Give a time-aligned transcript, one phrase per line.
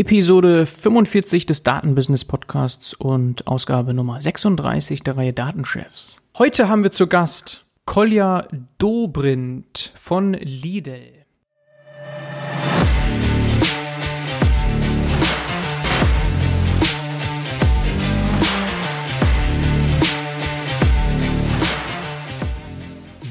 [0.00, 6.22] Episode 45 des Datenbusiness Podcasts und Ausgabe Nummer 36 der Reihe Datenchefs.
[6.38, 11.19] Heute haben wir zu Gast Kolja Dobrindt von Lidl.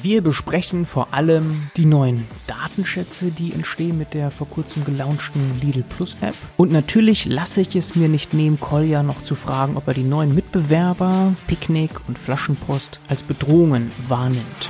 [0.01, 5.83] Wir besprechen vor allem die neuen Datenschätze, die entstehen mit der vor kurzem gelaunchten Lidl
[5.83, 6.35] Plus App.
[6.55, 10.03] Und natürlich lasse ich es mir nicht nehmen, Kolja noch zu fragen, ob er die
[10.03, 14.69] neuen Mitbewerber, Picknick und Flaschenpost als Bedrohungen wahrnimmt.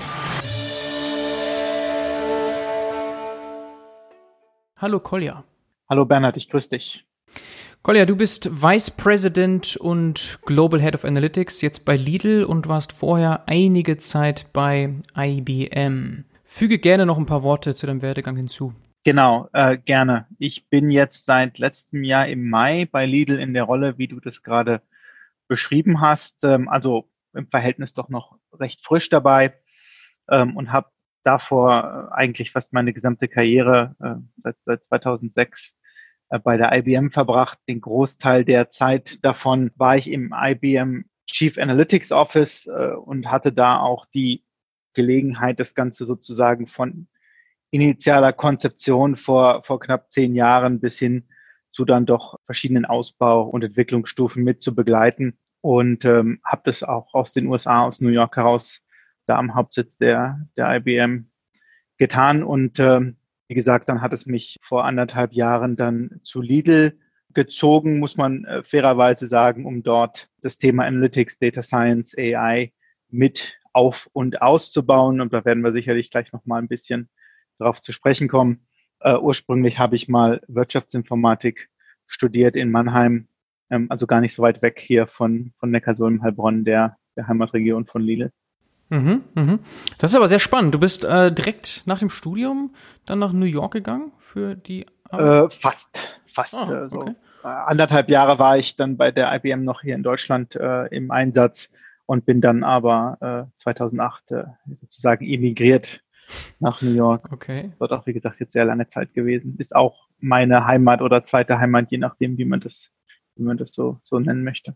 [4.77, 5.43] Hallo Kolja.
[5.87, 7.05] Hallo Bernhard, ich grüße dich.
[7.81, 12.91] Kolja, du bist Vice President und Global Head of Analytics jetzt bei Lidl und warst
[12.91, 16.25] vorher einige Zeit bei IBM.
[16.43, 18.73] Füge gerne noch ein paar Worte zu deinem Werdegang hinzu.
[19.05, 20.27] Genau, äh, gerne.
[20.39, 24.19] Ich bin jetzt seit letztem Jahr im Mai bei Lidl in der Rolle, wie du
[24.19, 24.81] das gerade
[25.47, 26.43] beschrieben hast.
[26.43, 29.53] Ähm, also im Verhältnis doch noch recht frisch dabei
[30.29, 30.89] ähm, und habe
[31.23, 35.73] davor äh, eigentlich fast meine gesamte Karriere äh, seit, seit 2006 äh,
[36.37, 37.59] bei der IBM verbracht.
[37.67, 43.51] Den Großteil der Zeit davon war ich im IBM Chief Analytics Office äh, und hatte
[43.51, 44.43] da auch die
[44.93, 47.07] Gelegenheit, das Ganze sozusagen von
[47.71, 51.27] initialer Konzeption vor, vor knapp zehn Jahren bis hin
[51.71, 57.13] zu dann doch verschiedenen Ausbau- und Entwicklungsstufen mit zu begleiten und ähm, habe das auch
[57.13, 58.83] aus den USA, aus New York heraus,
[59.27, 61.29] da am Hauptsitz der, der IBM
[61.97, 63.17] getan und ähm,
[63.49, 66.99] wie gesagt, dann hat es mich vor anderthalb Jahren dann zu Lidl
[67.33, 72.71] gezogen, muss man äh, fairerweise sagen, um dort das Thema Analytics, Data Science, AI
[73.09, 75.19] mit auf und auszubauen.
[75.19, 77.09] Und da werden wir sicherlich gleich nochmal ein bisschen
[77.57, 78.67] darauf zu sprechen kommen.
[79.03, 81.69] Uh, ursprünglich habe ich mal Wirtschaftsinformatik
[82.05, 83.29] studiert in Mannheim,
[83.69, 88.01] ähm, also gar nicht so weit weg hier von, von Neckarsulm-Heilbronn, der, der Heimatregion von
[88.01, 88.31] Lidl.
[88.89, 89.59] Mhm, mhm.
[89.99, 90.73] Das ist aber sehr spannend.
[90.73, 92.73] Du bist äh, direkt nach dem Studium
[93.05, 95.53] dann nach New York gegangen für die Arbeit?
[95.53, 96.55] Äh, fast, fast.
[96.55, 96.97] Oh, äh, so.
[96.97, 97.15] okay.
[97.43, 101.11] Äh, anderthalb Jahre war ich dann bei der IBM noch hier in Deutschland äh, im
[101.11, 101.71] Einsatz
[102.05, 104.43] und bin dann aber äh, 2008 äh,
[104.81, 106.01] sozusagen emigriert
[106.59, 107.29] nach New York.
[107.31, 107.71] Okay.
[107.79, 109.55] Dort auch, wie gesagt, jetzt sehr lange Zeit gewesen.
[109.57, 112.91] Ist auch meine Heimat oder zweite Heimat, je nachdem, wie man das,
[113.35, 114.75] wie man das so, so nennen möchte.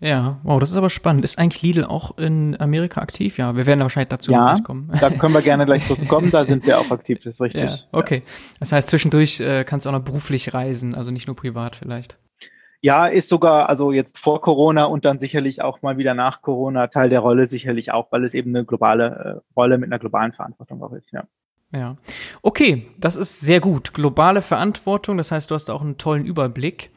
[0.00, 1.24] Ja, wow, das ist aber spannend.
[1.24, 3.36] Ist eigentlich Lidl auch in Amerika aktiv?
[3.36, 4.90] Ja, wir werden wahrscheinlich dazu ja, kommen.
[4.98, 7.70] Da können wir gerne gleich dazu kommen, da sind wir auch aktiv, das ist richtig.
[7.70, 8.22] Ja, okay.
[8.60, 12.18] Das heißt, zwischendurch äh, kannst du auch noch beruflich reisen, also nicht nur privat vielleicht.
[12.80, 16.86] Ja, ist sogar, also jetzt vor Corona und dann sicherlich auch mal wieder nach Corona
[16.86, 20.32] Teil der Rolle sicherlich auch, weil es eben eine globale äh, Rolle mit einer globalen
[20.32, 21.24] Verantwortung auch ist, ja.
[21.72, 21.96] Ja.
[22.42, 23.94] Okay, das ist sehr gut.
[23.94, 26.90] Globale Verantwortung, das heißt, du hast auch einen tollen Überblick.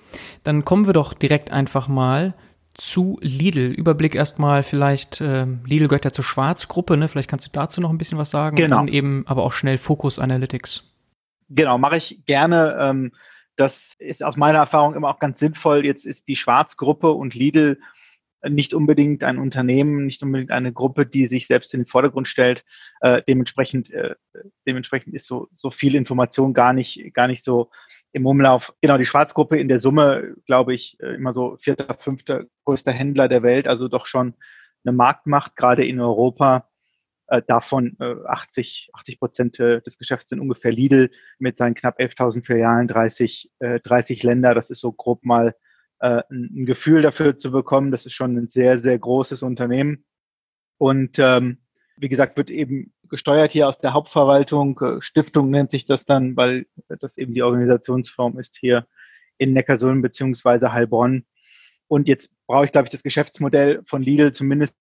[0.44, 2.34] Dann kommen wir doch direkt einfach mal
[2.76, 3.72] zu Lidl.
[3.72, 7.08] Überblick erstmal vielleicht, äh, Lidl gehört ja zur Schwarzgruppe, ne?
[7.08, 8.56] Vielleicht kannst du dazu noch ein bisschen was sagen.
[8.56, 8.80] Genau.
[8.80, 10.92] Und dann eben aber auch schnell Focus Analytics.
[11.50, 12.78] Genau, mache ich gerne.
[12.80, 13.12] Ähm,
[13.56, 15.86] das ist aus meiner Erfahrung immer auch ganz sinnvoll.
[15.86, 17.80] Jetzt ist die Schwarzgruppe und Lidl
[18.50, 22.66] nicht unbedingt ein Unternehmen, nicht unbedingt eine Gruppe, die sich selbst in den Vordergrund stellt.
[23.00, 24.16] Äh, dementsprechend, äh,
[24.68, 27.70] dementsprechend ist so, so viel Information gar nicht, gar nicht so
[28.14, 28.74] im Umlauf.
[28.82, 33.28] Genau, die Schwarzgruppe in der Summe, glaube ich, äh, immer so vierter, fünfter größter Händler
[33.28, 34.36] der Welt, also doch schon
[34.86, 36.70] eine Marktmacht, gerade in Europa.
[37.28, 41.10] Äh, davon äh, 80, 80 Prozent des Geschäfts sind ungefähr Lidl
[41.40, 44.54] mit seinen knapp 11.000 Filialen, 30, äh, 30 Länder.
[44.54, 45.56] Das ist so grob mal
[46.00, 47.90] ein Gefühl dafür zu bekommen.
[47.90, 50.04] Das ist schon ein sehr, sehr großes Unternehmen.
[50.78, 51.60] Und ähm,
[51.96, 54.80] wie gesagt, wird eben gesteuert hier aus der Hauptverwaltung.
[54.82, 58.88] Äh, Stiftung nennt sich das dann, weil das eben die Organisationsform ist hier
[59.38, 61.24] in Neckarsulm beziehungsweise Heilbronn.
[61.88, 64.76] Und jetzt brauche ich, glaube ich, das Geschäftsmodell von Lidl zumindest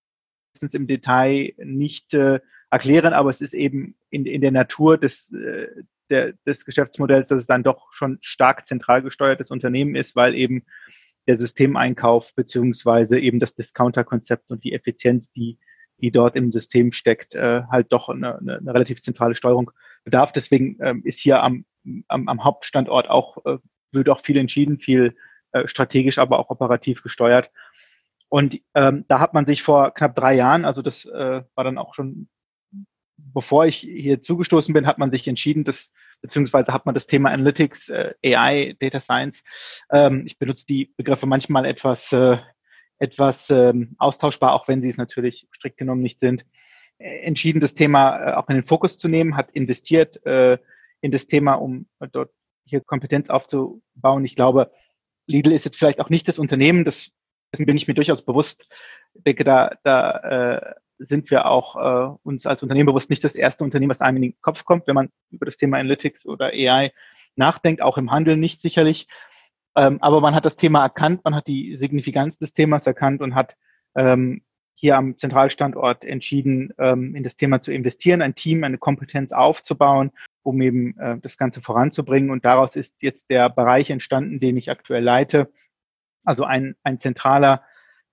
[0.72, 5.66] im Detail nicht äh, erklären, aber es ist eben in, in der Natur des, äh,
[6.08, 10.64] der, des Geschäftsmodells, dass es dann doch schon stark zentral gesteuertes Unternehmen ist, weil eben
[11.26, 15.58] der Systemeinkauf beziehungsweise eben das Discounter-Konzept und die Effizienz, die
[16.02, 19.70] die dort im System steckt, äh, halt doch eine, eine, eine relativ zentrale Steuerung
[20.04, 20.32] bedarf.
[20.32, 21.64] Deswegen ähm, ist hier am,
[22.08, 23.58] am, am Hauptstandort auch, äh,
[23.92, 25.16] wird auch viel entschieden, viel
[25.52, 27.50] äh, strategisch, aber auch operativ gesteuert.
[28.28, 31.78] Und ähm, da hat man sich vor knapp drei Jahren, also das äh, war dann
[31.78, 32.28] auch schon,
[33.16, 35.90] bevor ich hier zugestoßen bin, hat man sich entschieden, dass
[36.22, 39.44] beziehungsweise hat man das Thema Analytics, äh, AI, Data Science.
[39.90, 42.38] Ähm, ich benutze die Begriffe manchmal etwas äh,
[43.02, 46.46] etwas ähm, austauschbar, auch wenn sie es natürlich strikt genommen nicht sind,
[46.98, 50.58] äh, entschieden, das Thema äh, auch in den Fokus zu nehmen, hat investiert äh,
[51.00, 52.30] in das Thema, um dort
[52.64, 54.24] hier Kompetenz aufzubauen.
[54.24, 54.70] Ich glaube,
[55.26, 57.10] Lidl ist jetzt vielleicht auch nicht das Unternehmen, das,
[57.52, 58.68] dessen bin ich mir durchaus bewusst.
[59.14, 63.34] Ich denke, da, da äh, sind wir auch äh, uns als Unternehmen bewusst nicht das
[63.34, 66.52] erste Unternehmen, was einem in den Kopf kommt, wenn man über das Thema Analytics oder
[66.52, 66.92] AI
[67.34, 69.08] nachdenkt, auch im Handel nicht sicherlich.
[69.76, 73.34] Ähm, aber man hat das Thema erkannt, man hat die Signifikanz des Themas erkannt und
[73.34, 73.56] hat
[73.94, 74.42] ähm,
[74.74, 80.10] hier am Zentralstandort entschieden, ähm, in das Thema zu investieren, ein Team, eine Kompetenz aufzubauen,
[80.42, 82.30] um eben äh, das Ganze voranzubringen.
[82.30, 85.52] Und daraus ist jetzt der Bereich entstanden, den ich aktuell leite.
[86.24, 87.62] Also ein, ein zentraler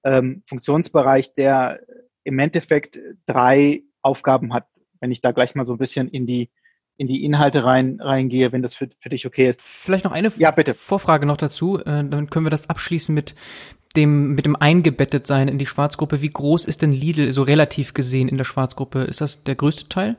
[0.03, 1.79] ähm, Funktionsbereich, der
[2.23, 4.67] im Endeffekt drei Aufgaben hat.
[5.00, 6.51] Wenn ich da gleich mal so ein bisschen in die
[7.00, 9.62] in die Inhalte rein reingehe, wenn das für, für dich okay ist.
[9.62, 10.74] Vielleicht noch eine ja, bitte.
[10.74, 13.36] Vorfrage noch dazu, äh, dann können wir das abschließen mit
[13.96, 16.22] dem mit dem eingebettet sein in die Schwarzgruppe.
[16.22, 19.04] Wie groß ist denn Lidl so relativ gesehen in der Schwarzgruppe?
[19.04, 20.18] Ist das der größte Teil?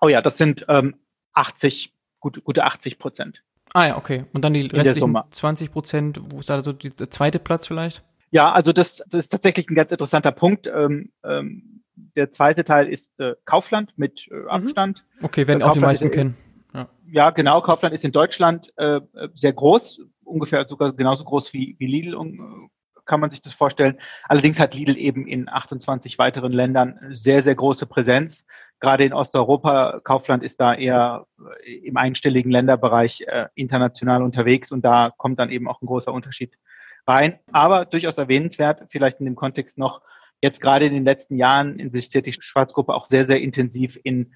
[0.00, 0.94] Oh ja, das sind ähm,
[1.34, 3.42] 80 gute gute 80 Prozent.
[3.74, 4.24] Ah ja, okay.
[4.32, 8.02] Und dann die restlichen 20 Prozent, wo ist da so der zweite Platz vielleicht?
[8.30, 10.66] Ja, also das, das ist tatsächlich ein ganz interessanter Punkt.
[10.66, 11.71] Ähm, ähm,
[12.16, 14.48] der zweite Teil ist äh, Kaufland mit äh, mhm.
[14.48, 15.04] Abstand.
[15.22, 16.36] Okay, werden äh, auch die meisten ist, kennen.
[16.74, 16.88] Ja.
[17.10, 17.30] ja.
[17.30, 17.60] genau.
[17.60, 19.00] Kaufland ist in Deutschland äh,
[19.34, 22.70] sehr groß, ungefähr sogar genauso groß wie, wie Lidl, um,
[23.04, 23.98] kann man sich das vorstellen.
[24.24, 28.46] Allerdings hat Lidl eben in 28 weiteren Ländern sehr, sehr große Präsenz.
[28.80, 31.26] Gerade in Osteuropa, Kaufland ist da eher
[31.64, 36.12] äh, im einstelligen Länderbereich äh, international unterwegs und da kommt dann eben auch ein großer
[36.12, 36.58] Unterschied
[37.06, 37.38] rein.
[37.52, 40.02] Aber durchaus erwähnenswert, vielleicht in dem Kontext noch,
[40.42, 44.32] jetzt gerade in den letzten Jahren investiert die Schwarzgruppe auch sehr, sehr intensiv in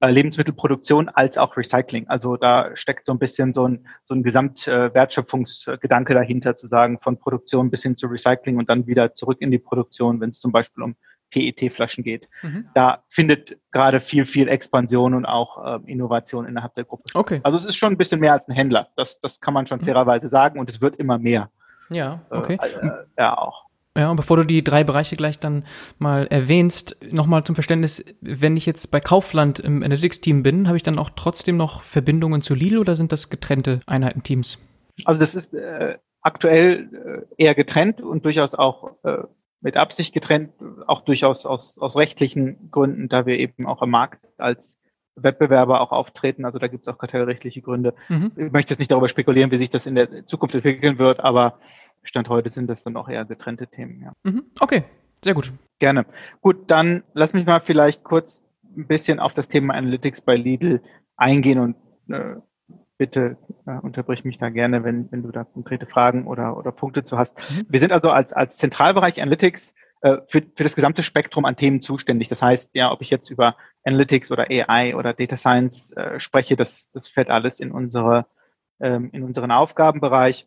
[0.00, 2.08] äh, Lebensmittelproduktion als auch Recycling.
[2.08, 6.98] Also da steckt so ein bisschen so ein, so ein Gesamtwertschöpfungsgedanke äh, dahinter, zu sagen,
[7.00, 10.40] von Produktion bis hin zu Recycling und dann wieder zurück in die Produktion, wenn es
[10.40, 10.96] zum Beispiel um
[11.30, 12.28] PET-Flaschen geht.
[12.42, 12.68] Mhm.
[12.74, 17.04] Da findet gerade viel, viel Expansion und auch äh, Innovation innerhalb der Gruppe.
[17.14, 17.40] Okay.
[17.42, 18.88] Also es ist schon ein bisschen mehr als ein Händler.
[18.96, 19.84] Das, das kann man schon mhm.
[19.84, 21.50] fairerweise sagen und es wird immer mehr.
[21.88, 22.58] Ja, äh, okay.
[22.60, 23.65] Äh, ja, auch.
[23.96, 25.64] Ja, und bevor du die drei Bereiche gleich dann
[25.98, 30.82] mal erwähnst, nochmal zum Verständnis, wenn ich jetzt bei Kaufland im Analytics-Team bin, habe ich
[30.82, 34.58] dann auch trotzdem noch Verbindungen zu Lidl oder sind das getrennte Einheitenteams?
[35.04, 39.22] Also das ist äh, aktuell äh, eher getrennt und durchaus auch äh,
[39.60, 40.52] mit Absicht getrennt,
[40.86, 44.76] auch durchaus aus, aus rechtlichen Gründen, da wir eben auch am Markt als
[45.16, 46.44] Wettbewerber auch auftreten.
[46.44, 47.94] Also da gibt es auch kartellrechtliche Gründe.
[48.08, 48.32] Mhm.
[48.36, 51.58] Ich möchte jetzt nicht darüber spekulieren, wie sich das in der Zukunft entwickeln wird, aber
[52.06, 54.02] Stand heute sind das dann auch eher getrennte Themen.
[54.02, 54.12] Ja.
[54.22, 54.44] Mhm.
[54.60, 54.84] Okay,
[55.24, 55.52] sehr gut.
[55.78, 56.06] Gerne.
[56.40, 58.42] Gut, dann lass mich mal vielleicht kurz
[58.76, 60.80] ein bisschen auf das Thema Analytics bei Lidl
[61.16, 61.76] eingehen und
[62.12, 62.36] äh,
[62.98, 63.36] bitte
[63.66, 67.18] äh, unterbrich mich da gerne, wenn, wenn du da konkrete Fragen oder, oder Punkte zu
[67.18, 67.36] hast.
[67.38, 67.66] Mhm.
[67.68, 71.80] Wir sind also als, als Zentralbereich Analytics äh, für, für das gesamte Spektrum an Themen
[71.80, 72.28] zuständig.
[72.28, 76.56] Das heißt, ja, ob ich jetzt über Analytics oder AI oder Data Science äh, spreche,
[76.56, 78.26] das, das fällt alles in unsere
[78.80, 80.46] ähm, in unseren Aufgabenbereich.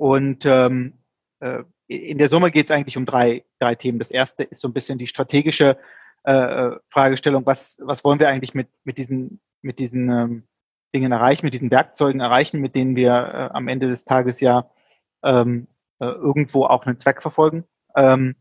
[0.00, 0.94] Und ähm,
[1.40, 3.98] äh, in der Summe geht es eigentlich um drei, drei Themen.
[3.98, 5.76] Das erste ist so ein bisschen die strategische
[6.24, 10.48] äh, Fragestellung, was, was wollen wir eigentlich mit, mit diesen, mit diesen ähm,
[10.94, 14.70] Dingen erreichen, mit diesen Werkzeugen erreichen, mit denen wir äh, am Ende des Tages ja
[15.22, 15.66] ähm,
[15.98, 17.64] äh, irgendwo auch einen Zweck verfolgen.
[17.94, 18.36] Ähm,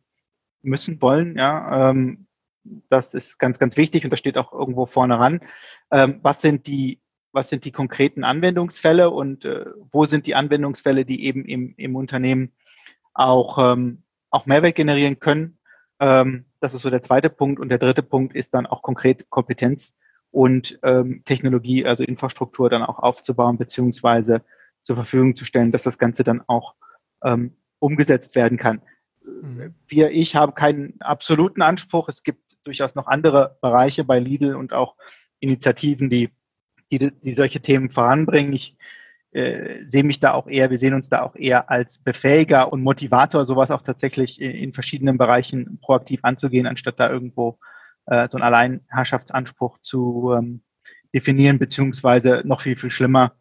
[0.61, 1.89] müssen, wollen, ja.
[1.89, 2.27] Ähm,
[2.87, 5.41] das ist ganz, ganz wichtig und das steht auch irgendwo vorne ran.
[5.91, 11.05] Ähm, was sind die, was sind die konkreten Anwendungsfälle und äh, wo sind die Anwendungsfälle,
[11.05, 12.53] die eben im, im Unternehmen
[13.13, 15.59] auch, ähm, auch Mehrwert generieren können?
[15.99, 17.59] Ähm, das ist so der zweite Punkt.
[17.59, 19.95] Und der dritte Punkt ist dann auch konkret Kompetenz
[20.31, 24.41] und ähm, Technologie, also Infrastruktur dann auch aufzubauen, beziehungsweise
[24.81, 26.75] zur Verfügung zu stellen, dass das Ganze dann auch
[27.23, 28.81] ähm, umgesetzt werden kann.
[29.23, 29.75] Mhm.
[29.87, 32.09] Wir, ich habe keinen absoluten Anspruch.
[32.09, 34.95] Es gibt durchaus noch andere Bereiche bei Lidl und auch
[35.39, 36.29] Initiativen, die,
[36.91, 38.53] die, die solche Themen voranbringen.
[38.53, 38.77] Ich
[39.31, 42.81] äh, sehe mich da auch eher, wir sehen uns da auch eher als Befähiger und
[42.81, 47.59] Motivator, sowas auch tatsächlich in, in verschiedenen Bereichen proaktiv anzugehen, anstatt da irgendwo
[48.07, 50.61] äh, so einen Alleinherrschaftsanspruch zu ähm,
[51.13, 53.33] definieren, beziehungsweise noch viel, viel schlimmer,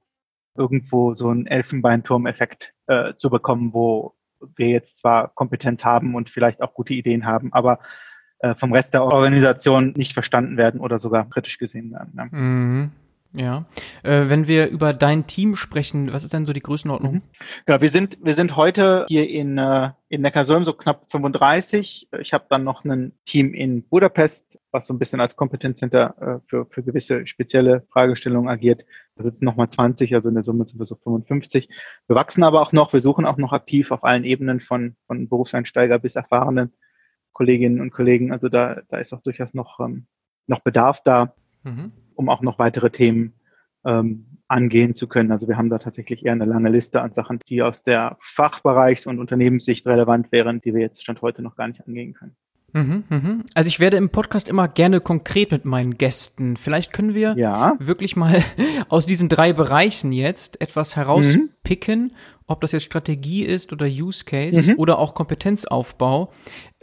[0.56, 4.14] irgendwo so einen Elfenbeinturm-Effekt äh, zu bekommen, wo
[4.56, 7.80] wir jetzt zwar Kompetenz haben und vielleicht auch gute Ideen haben, aber
[8.40, 12.12] äh, vom Rest der Organisation nicht verstanden werden oder sogar kritisch gesehen werden.
[12.14, 12.28] Ne?
[12.30, 12.90] Mhm.
[13.34, 13.66] Ja.
[14.02, 17.14] Äh, wenn wir über dein Team sprechen, was ist denn so die Größenordnung?
[17.14, 17.22] Mhm.
[17.66, 22.08] Genau, wir sind, wir sind heute hier in, äh, in Neckarsulm so knapp 35.
[22.20, 26.48] Ich habe dann noch ein Team in Budapest, was so ein bisschen als Kompetenzcenter äh,
[26.48, 28.86] für, für gewisse spezielle Fragestellungen agiert.
[29.16, 31.68] Da sitzen nochmal 20, also in der Summe sind wir so 55.
[32.06, 35.28] Wir wachsen aber auch noch, wir suchen auch noch aktiv auf allen Ebenen von, von
[35.28, 36.72] Berufseinsteiger bis erfahrenen
[37.32, 38.32] Kolleginnen und Kollegen.
[38.32, 40.06] Also da, da ist auch durchaus noch, ähm,
[40.46, 41.34] noch Bedarf da.
[41.68, 43.32] Mhm um auch noch weitere Themen
[43.84, 45.30] ähm, angehen zu können.
[45.30, 49.06] Also wir haben da tatsächlich eher eine lange Liste an Sachen, die aus der Fachbereichs-
[49.06, 52.36] und Unternehmenssicht relevant wären, die wir jetzt Stand heute noch gar nicht angehen können.
[52.72, 53.44] Mhm, mhm.
[53.54, 56.56] Also ich werde im Podcast immer gerne konkret mit meinen Gästen.
[56.56, 57.76] Vielleicht können wir ja.
[57.78, 58.42] wirklich mal
[58.88, 62.10] aus diesen drei Bereichen jetzt etwas herauspicken, mhm.
[62.46, 64.78] ob das jetzt Strategie ist oder Use Case mhm.
[64.78, 66.32] oder auch Kompetenzaufbau,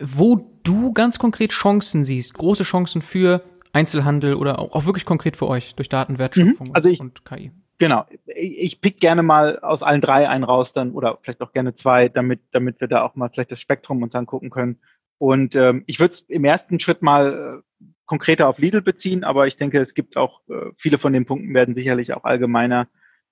[0.02, 3.44] wo du ganz konkret Chancen siehst, große Chancen für
[3.76, 6.76] Einzelhandel oder auch, auch wirklich konkret für euch durch Datenwertschöpfung mhm.
[6.76, 7.52] also ich, und KI.
[7.78, 8.06] Genau.
[8.26, 12.08] Ich pick gerne mal aus allen drei einen raus dann oder vielleicht auch gerne zwei,
[12.08, 14.80] damit, damit wir da auch mal vielleicht das Spektrum uns angucken können.
[15.18, 19.48] Und ähm, ich würde es im ersten Schritt mal äh, konkreter auf Lidl beziehen, aber
[19.48, 22.88] ich denke, es gibt auch äh, viele von den Punkten werden sicherlich auch allgemeiner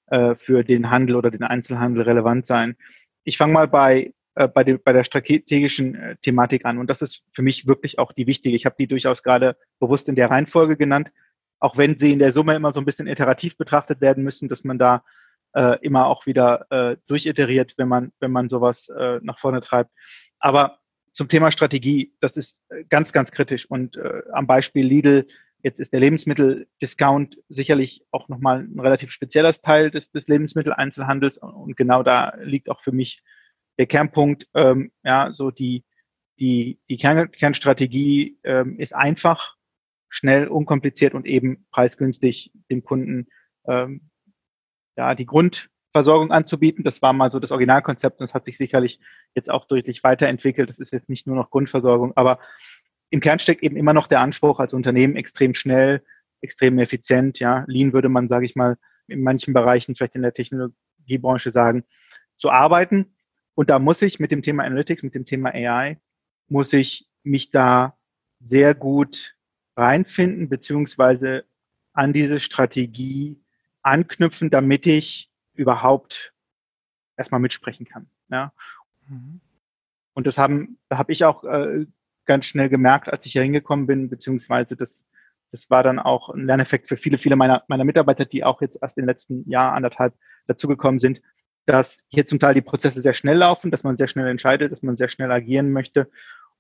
[0.08, 2.76] äh, für den Handel oder den Einzelhandel relevant sein.
[3.24, 6.78] Ich fange mal bei äh, bei, der, bei der strategischen äh, Thematik an.
[6.78, 8.56] Und das ist für mich wirklich auch die wichtige.
[8.56, 11.12] Ich habe die durchaus gerade bewusst in der Reihenfolge genannt,
[11.60, 14.64] auch wenn sie in der Summe immer so ein bisschen iterativ betrachtet werden müssen, dass
[14.64, 15.04] man da
[15.54, 19.92] äh, immer auch wieder äh, durchiteriert, wenn man, wenn man sowas äh, nach vorne treibt.
[20.40, 20.80] Aber
[21.14, 23.70] zum Thema Strategie, das ist äh, ganz, ganz kritisch.
[23.70, 25.28] Und äh, am Beispiel Lidl,
[25.62, 31.38] jetzt ist der Lebensmitteldiscount sicherlich auch nochmal ein relativ spezieller Teil des, des Lebensmitteleinzelhandels.
[31.38, 33.22] Und genau da liegt auch für mich
[33.78, 35.84] der Kernpunkt, ähm, ja, so die,
[36.40, 39.56] die, die Kern, Kernstrategie ähm, ist einfach,
[40.10, 43.28] schnell, unkompliziert und eben preisgünstig dem Kunden
[43.66, 44.10] ähm,
[44.96, 46.84] ja, die Grundversorgung anzubieten.
[46.84, 49.00] Das war mal so das Originalkonzept und das hat sich sicherlich
[49.34, 50.70] jetzt auch deutlich weiterentwickelt.
[50.70, 52.40] Das ist jetzt nicht nur noch Grundversorgung, aber
[53.10, 56.04] im Kern steckt eben immer noch der Anspruch als Unternehmen extrem schnell,
[56.42, 57.40] extrem effizient.
[57.40, 58.78] Ja, Lean würde man, sage ich mal,
[59.08, 61.86] in manchen Bereichen, vielleicht in der Technologiebranche sagen,
[62.38, 63.16] zu arbeiten.
[63.56, 66.00] Und da muss ich mit dem Thema Analytics, mit dem Thema AI,
[66.48, 67.98] muss ich mich da
[68.40, 69.36] sehr gut
[69.76, 71.46] reinfinden, beziehungsweise
[71.94, 73.40] an diese Strategie
[73.82, 76.34] anknüpfen, damit ich überhaupt
[77.18, 78.08] erstmal mitsprechen kann.
[78.30, 78.54] Ja.
[79.08, 79.40] Mhm.
[80.14, 81.86] Und das haben, da habe ich auch äh,
[82.26, 85.06] ganz schnell gemerkt, als ich hier hingekommen bin, beziehungsweise das,
[85.52, 88.80] das war dann auch ein Lerneffekt für viele, viele meiner, meiner Mitarbeiter, die auch jetzt
[88.82, 90.16] erst den letzten Jahr, anderthalb
[90.48, 91.22] dazugekommen sind,
[91.66, 94.84] dass hier zum Teil die Prozesse sehr schnell laufen, dass man sehr schnell entscheidet, dass
[94.84, 96.10] man sehr schnell agieren möchte.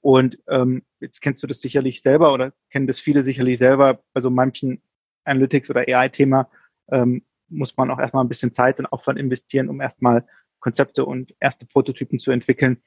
[0.01, 4.00] Und ähm, jetzt kennst du das sicherlich selber oder kennen das viele sicherlich selber.
[4.13, 4.81] Bei so manchen
[5.24, 6.50] Analytics oder AI-Thema
[6.91, 10.25] ähm, muss man auch erstmal ein bisschen Zeit und Aufwand investieren, um erstmal
[10.60, 12.81] Konzepte und erste Prototypen zu entwickeln.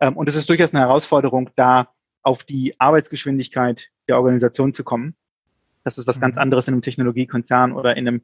[0.00, 5.14] Ähm, und es ist durchaus eine Herausforderung, da auf die Arbeitsgeschwindigkeit der Organisation zu kommen.
[5.84, 6.22] Das ist was mhm.
[6.22, 8.22] ganz anderes in einem Technologiekonzern oder in einem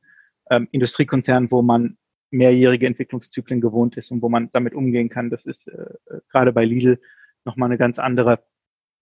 [0.50, 1.96] ähm, Industriekonzern, wo man
[2.30, 5.30] mehrjährige Entwicklungszyklen gewohnt ist und wo man damit umgehen kann.
[5.30, 5.86] Das ist äh,
[6.30, 7.00] gerade bei Lidl
[7.44, 8.44] nochmal eine ganz andere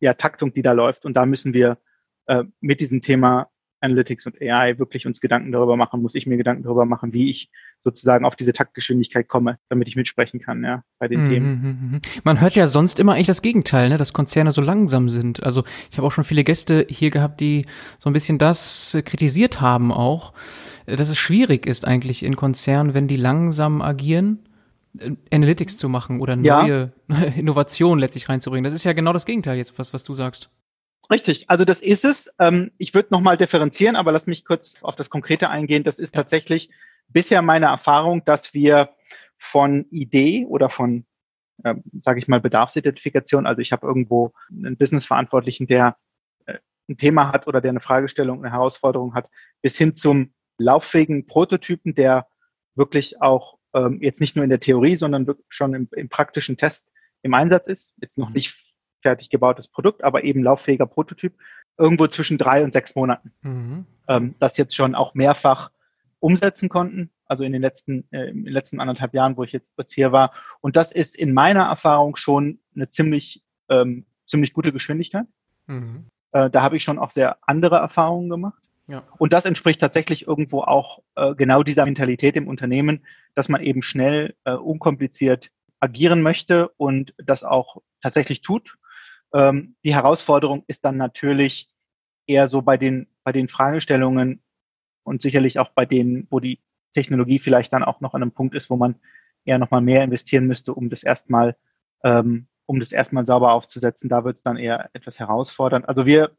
[0.00, 1.04] ja, Taktung, die da läuft.
[1.04, 1.78] Und da müssen wir
[2.26, 3.51] äh, mit diesem Thema
[3.82, 7.28] Analytics und AI wirklich uns Gedanken darüber machen, muss ich mir Gedanken darüber machen, wie
[7.28, 7.50] ich
[7.84, 11.48] sozusagen auf diese Taktgeschwindigkeit komme, damit ich mitsprechen kann, ja, bei den mhm, Themen.
[11.48, 12.00] Mhm, mhm.
[12.24, 15.42] Man hört ja sonst immer eigentlich das Gegenteil, ne, dass Konzerne so langsam sind.
[15.42, 17.66] Also ich habe auch schon viele Gäste hier gehabt, die
[17.98, 20.32] so ein bisschen das kritisiert haben auch,
[20.86, 24.38] äh, dass es schwierig ist eigentlich in Konzernen, wenn die langsam agieren,
[24.98, 27.16] äh, Analytics zu machen oder neue ja.
[27.36, 28.64] Innovationen letztlich reinzubringen.
[28.64, 30.50] Das ist ja genau das Gegenteil jetzt, was, was du sagst.
[31.10, 32.32] Richtig, also das ist es.
[32.38, 35.84] Ähm, ich würde nochmal differenzieren, aber lass mich kurz auf das Konkrete eingehen.
[35.84, 36.70] Das ist tatsächlich
[37.08, 38.90] bisher meine Erfahrung, dass wir
[39.36, 41.04] von Idee oder von,
[41.64, 45.96] äh, sage ich mal, Bedarfsidentifikation, also ich habe irgendwo einen Businessverantwortlichen, der
[46.46, 49.28] äh, ein Thema hat oder der eine Fragestellung, eine Herausforderung hat,
[49.60, 52.28] bis hin zum lauffähigen Prototypen, der
[52.74, 56.88] wirklich auch ähm, jetzt nicht nur in der Theorie, sondern schon im, im praktischen Test
[57.22, 57.94] im Einsatz ist.
[58.00, 58.71] Jetzt noch nicht
[59.02, 61.34] fertig gebautes Produkt, aber eben lauffähiger Prototyp,
[61.78, 63.32] irgendwo zwischen drei und sechs Monaten.
[63.42, 63.86] Mhm.
[64.08, 65.70] Ähm, das jetzt schon auch mehrfach
[66.20, 69.72] umsetzen konnten, also in den letzten, äh, in den letzten anderthalb Jahren, wo ich jetzt,
[69.76, 70.32] jetzt hier war.
[70.60, 75.26] Und das ist in meiner Erfahrung schon eine ziemlich, ähm, ziemlich gute Geschwindigkeit.
[75.66, 76.06] Mhm.
[76.32, 78.62] Äh, da habe ich schon auch sehr andere Erfahrungen gemacht.
[78.88, 79.02] Ja.
[79.18, 83.04] Und das entspricht tatsächlich irgendwo auch äh, genau dieser Mentalität im Unternehmen,
[83.34, 88.76] dass man eben schnell, äh, unkompliziert agieren möchte und das auch tatsächlich tut.
[89.34, 91.68] Ähm, die Herausforderung ist dann natürlich
[92.26, 94.42] eher so bei den, bei den Fragestellungen
[95.04, 96.60] und sicherlich auch bei denen, wo die
[96.94, 98.96] Technologie vielleicht dann auch noch an einem Punkt ist, wo man
[99.44, 101.56] eher nochmal mehr investieren müsste, um das erstmal,
[102.04, 104.08] ähm, um das erstmal sauber aufzusetzen.
[104.08, 105.88] Da wird es dann eher etwas herausfordernd.
[105.88, 106.36] Also wir,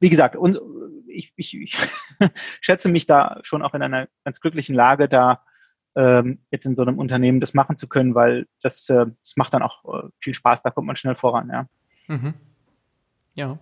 [0.00, 0.60] wie gesagt, und
[1.08, 1.76] ich, ich, ich
[2.60, 5.42] schätze mich da schon auch in einer ganz glücklichen Lage, da
[5.96, 9.54] ähm, jetzt in so einem Unternehmen das machen zu können, weil das, äh, das macht
[9.54, 11.66] dann auch äh, viel Spaß, da kommt man schnell voran, ja.
[12.08, 12.34] Mhm.
[13.34, 13.58] Ja.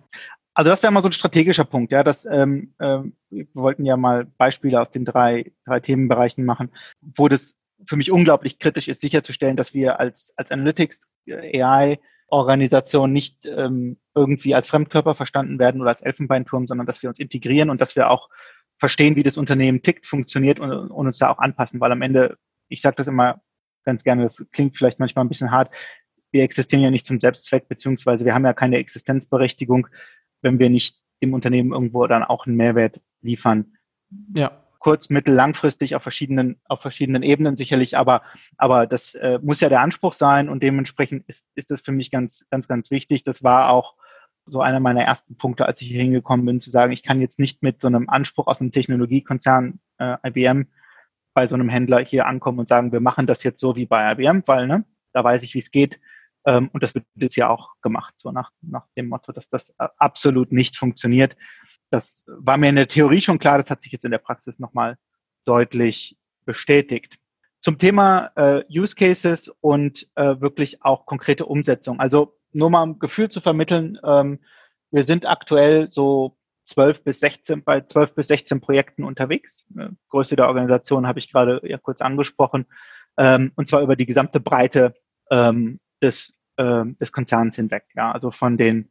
[0.53, 2.03] Also das wäre mal so ein strategischer Punkt, ja.
[2.03, 2.99] Das, ähm, äh,
[3.29, 8.11] wir wollten ja mal Beispiele aus den drei, drei Themenbereichen machen, wo das für mich
[8.11, 11.99] unglaublich kritisch ist, sicherzustellen, dass wir als, als Analytics äh, AI
[12.29, 17.19] Organisation nicht ähm, irgendwie als Fremdkörper verstanden werden oder als Elfenbeinturm, sondern dass wir uns
[17.19, 18.29] integrieren und dass wir auch
[18.77, 22.37] verstehen, wie das Unternehmen tickt, funktioniert und, und uns da auch anpassen, weil am Ende,
[22.67, 23.41] ich sage das immer
[23.85, 25.73] ganz gerne, das klingt vielleicht manchmal ein bisschen hart,
[26.31, 29.87] wir existieren ja nicht zum Selbstzweck, beziehungsweise wir haben ja keine Existenzberechtigung,
[30.41, 33.77] wenn wir nicht dem Unternehmen irgendwo dann auch einen Mehrwert liefern.
[34.33, 38.21] Ja kurz-, mittel-, langfristig auf verschiedenen, auf verschiedenen Ebenen sicherlich, aber,
[38.57, 42.11] aber das äh, muss ja der Anspruch sein und dementsprechend ist, ist das für mich
[42.11, 43.23] ganz, ganz, ganz wichtig.
[43.23, 43.95] Das war auch
[44.45, 47.37] so einer meiner ersten Punkte, als ich hier hingekommen bin, zu sagen, ich kann jetzt
[47.37, 50.67] nicht mit so einem Anspruch aus einem Technologiekonzern äh, IBM
[51.33, 54.13] bei so einem Händler hier ankommen und sagen, wir machen das jetzt so wie bei
[54.13, 55.99] IBM, weil ne, da weiß ich, wie es geht.
[56.47, 59.69] Ähm, und das wird jetzt ja auch gemacht, so nach, nach dem Motto, dass das
[59.77, 61.35] äh, absolut nicht funktioniert.
[61.89, 64.57] Das war mir in der Theorie schon klar, das hat sich jetzt in der Praxis
[64.57, 64.97] nochmal
[65.43, 67.19] deutlich bestätigt.
[67.61, 71.99] Zum Thema äh, Use Cases und äh, wirklich auch konkrete Umsetzung.
[71.99, 74.39] Also nur mal ein Gefühl zu vermitteln, ähm,
[74.89, 79.65] wir sind aktuell so 12 bis 16, bei 12 bis 16 Projekten unterwegs.
[80.09, 82.67] Größe der Organisation habe ich gerade ja kurz angesprochen.
[83.17, 84.93] Ähm, und zwar über die gesamte Breite
[85.29, 87.85] ähm, des äh, des Konzerns hinweg.
[87.95, 88.89] Ja, also von den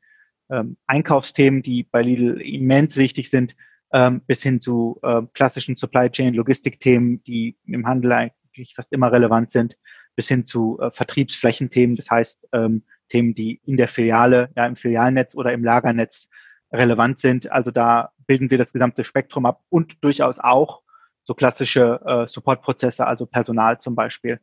[0.51, 3.57] ähm, Einkaufsthemen, die bei Lidl immens wichtig sind,
[3.93, 9.13] ähm, bis hin zu äh, klassischen Supply Chain Logistikthemen, die im Handel eigentlich fast immer
[9.13, 9.77] relevant sind,
[10.15, 14.77] bis hin zu äh, Vertriebsflächenthemen, das heißt ähm, Themen, die in der Filiale, ja im
[14.77, 16.29] Filialnetz oder im Lagernetz
[16.73, 17.51] relevant sind.
[17.53, 20.83] Also da bilden wir das gesamte Spektrum ab und durchaus auch
[21.25, 24.41] so klassische äh, Supportprozesse, also Personal zum Beispiel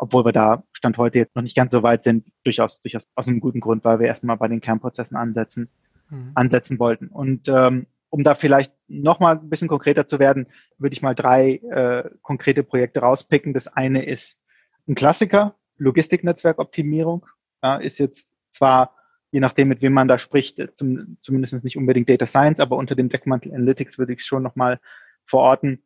[0.00, 3.28] obwohl wir da Stand heute jetzt noch nicht ganz so weit sind, durchaus, durchaus aus
[3.28, 5.68] einem guten Grund, weil wir erstmal bei den Kernprozessen ansetzen,
[6.08, 6.32] mhm.
[6.34, 7.08] ansetzen wollten.
[7.08, 10.46] Und ähm, um da vielleicht nochmal ein bisschen konkreter zu werden,
[10.78, 13.52] würde ich mal drei äh, konkrete Projekte rauspicken.
[13.52, 14.40] Das eine ist
[14.88, 17.26] ein Klassiker, Logistiknetzwerkoptimierung.
[17.62, 18.96] Ja, ist jetzt zwar,
[19.32, 22.94] je nachdem, mit wem man da spricht, zum, zumindest nicht unbedingt Data Science, aber unter
[22.94, 24.80] dem Deckmantel Analytics würde ich es schon nochmal
[25.26, 25.82] verorten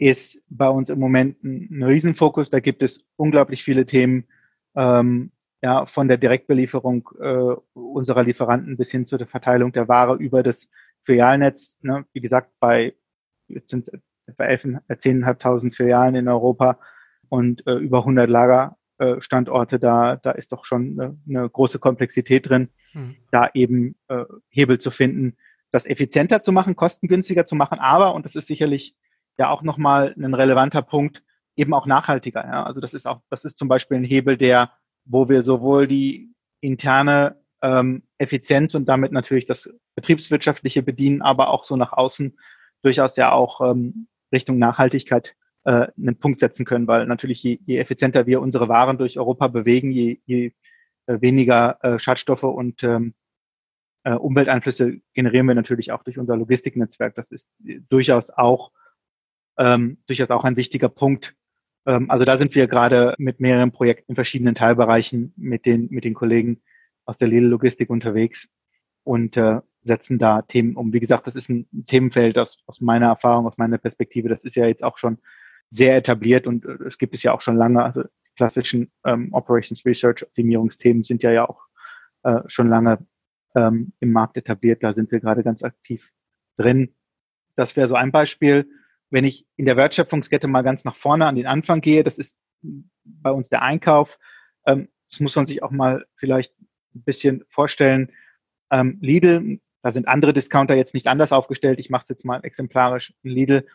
[0.00, 2.48] ist bei uns im Moment ein, Riesenfokus.
[2.48, 4.24] Da gibt es unglaublich viele Themen,
[4.74, 5.30] ähm,
[5.62, 10.42] ja, von der Direktbelieferung äh, unserer Lieferanten bis hin zu der Verteilung der Ware über
[10.42, 10.68] das
[11.04, 11.78] Filialnetz.
[11.82, 12.06] Ne?
[12.14, 12.94] Wie gesagt, bei
[13.46, 16.78] jetzt sind es etwa 10.500 äh, Filialen in Europa
[17.28, 19.78] und äh, über 100 Lagerstandorte.
[19.78, 23.16] Da, da ist doch schon eine, eine große Komplexität drin, mhm.
[23.30, 25.36] da eben äh, Hebel zu finden,
[25.72, 27.78] das effizienter zu machen, kostengünstiger zu machen.
[27.78, 28.96] Aber, und das ist sicherlich
[29.40, 31.24] ja auch nochmal ein relevanter Punkt,
[31.56, 32.44] eben auch nachhaltiger.
[32.44, 32.62] Ja?
[32.64, 34.70] Also das ist auch, das ist zum Beispiel ein Hebel, der,
[35.06, 41.64] wo wir sowohl die interne ähm, Effizienz und damit natürlich das betriebswirtschaftliche bedienen, aber auch
[41.64, 42.38] so nach außen
[42.82, 47.78] durchaus ja auch ähm, Richtung Nachhaltigkeit äh, einen Punkt setzen können, weil natürlich je, je
[47.78, 50.52] effizienter wir unsere Waren durch Europa bewegen, je, je
[51.06, 53.14] äh, weniger äh, Schadstoffe und ähm,
[54.04, 57.14] äh, Umwelteinflüsse generieren wir natürlich auch durch unser Logistiknetzwerk.
[57.14, 57.50] Das ist
[57.88, 58.70] durchaus auch
[59.60, 61.36] ähm, durchaus auch ein wichtiger Punkt.
[61.86, 66.04] Ähm, also da sind wir gerade mit mehreren Projekten in verschiedenen Teilbereichen mit den, mit
[66.04, 66.62] den Kollegen
[67.04, 68.48] aus der Lidl-Logistik unterwegs
[69.04, 70.92] und äh, setzen da Themen um.
[70.92, 74.28] Wie gesagt, das ist ein Themenfeld aus, aus meiner Erfahrung, aus meiner Perspektive.
[74.28, 75.18] Das ist ja jetzt auch schon
[75.68, 77.84] sehr etabliert und äh, es gibt es ja auch schon lange.
[77.84, 78.04] Also
[78.36, 81.60] klassischen ähm, Operations Research Optimierungsthemen sind ja ja auch
[82.22, 83.06] äh, schon lange
[83.54, 84.82] ähm, im Markt etabliert.
[84.82, 86.10] Da sind wir gerade ganz aktiv
[86.56, 86.94] drin.
[87.56, 88.70] Das wäre so ein Beispiel
[89.10, 92.36] wenn ich in der Wertschöpfungskette mal ganz nach vorne an den Anfang gehe, das ist
[93.04, 94.18] bei uns der Einkauf.
[94.66, 96.54] Ähm, das muss man sich auch mal vielleicht
[96.94, 98.12] ein bisschen vorstellen.
[98.70, 101.78] Ähm, Lidl, da sind andere Discounter jetzt nicht anders aufgestellt.
[101.80, 103.14] Ich mache es jetzt mal exemplarisch.
[103.22, 103.66] Lidl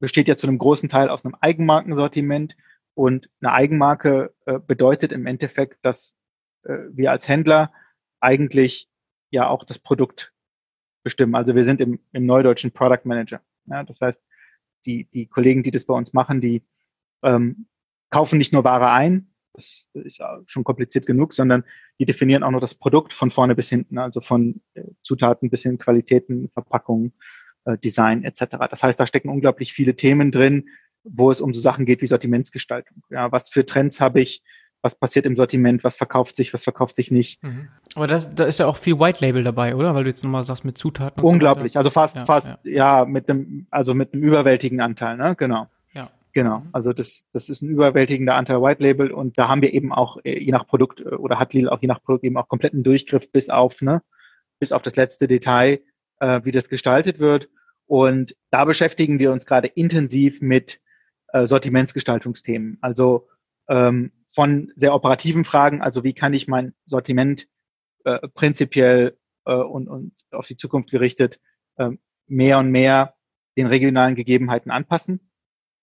[0.00, 2.56] besteht ja zu einem großen Teil aus einem Eigenmarkensortiment
[2.94, 6.14] und eine Eigenmarke äh, bedeutet im Endeffekt, dass
[6.62, 7.72] äh, wir als Händler
[8.20, 8.88] eigentlich
[9.30, 10.32] ja auch das Produkt
[11.02, 11.34] bestimmen.
[11.34, 13.42] Also wir sind im, im neudeutschen Product Manager.
[13.66, 14.22] Ja, das heißt,
[14.86, 16.62] die, die Kollegen, die das bei uns machen, die
[17.22, 17.66] ähm,
[18.10, 21.64] kaufen nicht nur Ware ein, das ist schon kompliziert genug, sondern
[21.98, 25.62] die definieren auch noch das Produkt von vorne bis hinten, also von äh, Zutaten bis
[25.62, 27.12] hin Qualitäten, Verpackungen,
[27.64, 28.56] äh, Design etc.
[28.70, 30.68] Das heißt, da stecken unglaublich viele Themen drin,
[31.04, 33.02] wo es um so Sachen geht wie Sortimentsgestaltung.
[33.10, 34.42] Ja, was für Trends habe ich?
[34.84, 35.82] Was passiert im Sortiment?
[35.82, 36.52] Was verkauft sich?
[36.52, 37.42] Was verkauft sich nicht?
[37.42, 37.68] Mhm.
[37.94, 39.94] Aber das, da ist ja auch viel White Label dabei, oder?
[39.94, 41.24] Weil du jetzt nochmal sagst mit Zutaten.
[41.24, 41.72] Unglaublich.
[41.72, 42.98] So also fast, ja, fast, ja.
[42.98, 45.34] ja, mit dem, also mit einem überwältigen Anteil, ne?
[45.36, 45.68] Genau.
[45.94, 46.10] Ja.
[46.34, 46.58] Genau.
[46.58, 46.68] Mhm.
[46.72, 50.18] Also das, das ist ein überwältigender Anteil White Label und da haben wir eben auch,
[50.22, 52.82] äh, je nach Produkt äh, oder hat Lidl auch je nach Produkt eben auch kompletten
[52.82, 54.02] Durchgriff bis auf, ne?
[54.58, 55.80] bis auf das letzte Detail,
[56.20, 57.48] äh, wie das gestaltet wird.
[57.86, 60.80] Und da beschäftigen wir uns gerade intensiv mit
[61.32, 62.78] äh, Sortimentsgestaltungsthemen.
[62.80, 63.28] Also
[63.68, 67.46] ähm, von sehr operativen Fragen, also wie kann ich mein Sortiment
[68.04, 69.16] äh, prinzipiell
[69.46, 71.40] äh, und, und auf die Zukunft gerichtet
[71.76, 71.90] äh,
[72.26, 73.14] mehr und mehr
[73.56, 75.30] den regionalen Gegebenheiten anpassen.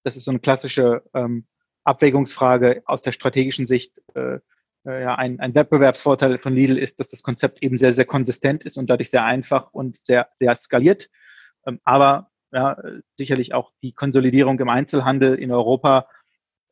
[0.04, 1.46] Das ist so eine klassische ähm,
[1.84, 4.02] Abwägungsfrage aus der strategischen Sicht.
[4.16, 4.40] Äh,
[4.86, 8.64] äh, ja, ein, ein Wettbewerbsvorteil von Lidl ist, dass das Konzept eben sehr, sehr konsistent
[8.64, 11.10] ist und dadurch sehr einfach und sehr, sehr skaliert.
[11.66, 12.78] Ähm, aber ja,
[13.18, 16.10] sicherlich auch die Konsolidierung im Einzelhandel in Europa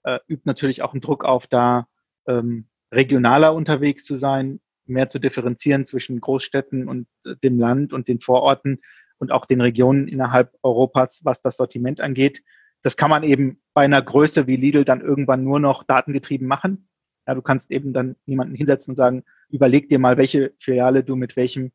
[0.03, 1.87] äh, übt natürlich auch einen Druck auf, da
[2.27, 8.07] ähm, regionaler unterwegs zu sein, mehr zu differenzieren zwischen Großstädten und äh, dem Land und
[8.07, 8.79] den Vororten
[9.17, 12.43] und auch den Regionen innerhalb Europas, was das Sortiment angeht.
[12.81, 16.89] Das kann man eben bei einer Größe wie Lidl dann irgendwann nur noch datengetrieben machen.
[17.27, 21.15] Ja, du kannst eben dann niemanden hinsetzen und sagen, überleg dir mal, welche Filiale du
[21.15, 21.71] mit welchem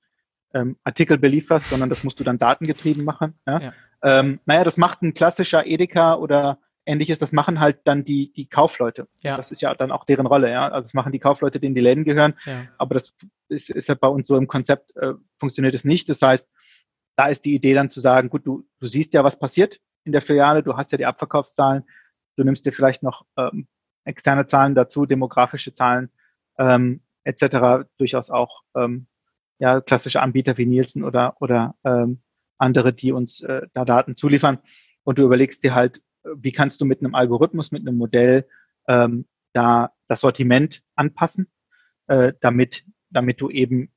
[0.54, 3.34] ähm, Artikel belieferst, sondern das musst du dann datengetrieben machen.
[3.46, 3.60] Ja?
[3.60, 3.72] ja.
[4.02, 8.46] Ähm, naja, das macht ein klassischer Edeka oder ähnliches, das machen halt dann die, die
[8.46, 9.08] Kaufleute.
[9.22, 9.36] Ja.
[9.36, 10.68] Das ist ja dann auch deren Rolle, ja.
[10.68, 12.34] Also das machen die Kaufleute, denen die Läden gehören.
[12.44, 12.66] Ja.
[12.78, 13.14] Aber das
[13.48, 16.08] ist, ist ja bei uns so im Konzept, äh, funktioniert es nicht.
[16.08, 16.50] Das heißt,
[17.16, 20.12] da ist die Idee dann zu sagen, gut, du, du siehst ja, was passiert in
[20.12, 21.84] der Filiale, du hast ja die Abverkaufszahlen,
[22.36, 23.66] du nimmst dir vielleicht noch ähm,
[24.04, 26.10] externe Zahlen dazu, demografische Zahlen
[26.58, 27.86] ähm, etc.
[27.96, 29.06] durchaus auch ähm,
[29.58, 32.20] ja klassische Anbieter wie Nielsen oder oder ähm,
[32.58, 34.58] andere, die uns äh, da Daten zuliefern.
[35.04, 36.02] Und du überlegst dir halt,
[36.36, 38.48] wie kannst du mit einem Algorithmus, mit einem Modell
[38.88, 41.48] ähm, da das Sortiment anpassen,
[42.06, 43.90] äh, damit damit du eben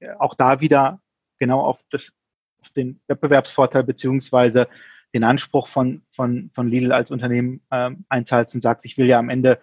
[0.00, 1.00] äh, auch da wieder
[1.38, 2.12] genau auf das
[2.60, 4.68] auf den Wettbewerbsvorteil beziehungsweise
[5.14, 9.18] den Anspruch von, von, von Lidl als Unternehmen ähm, einzahlst und sagst, ich will ja
[9.18, 9.60] am Ende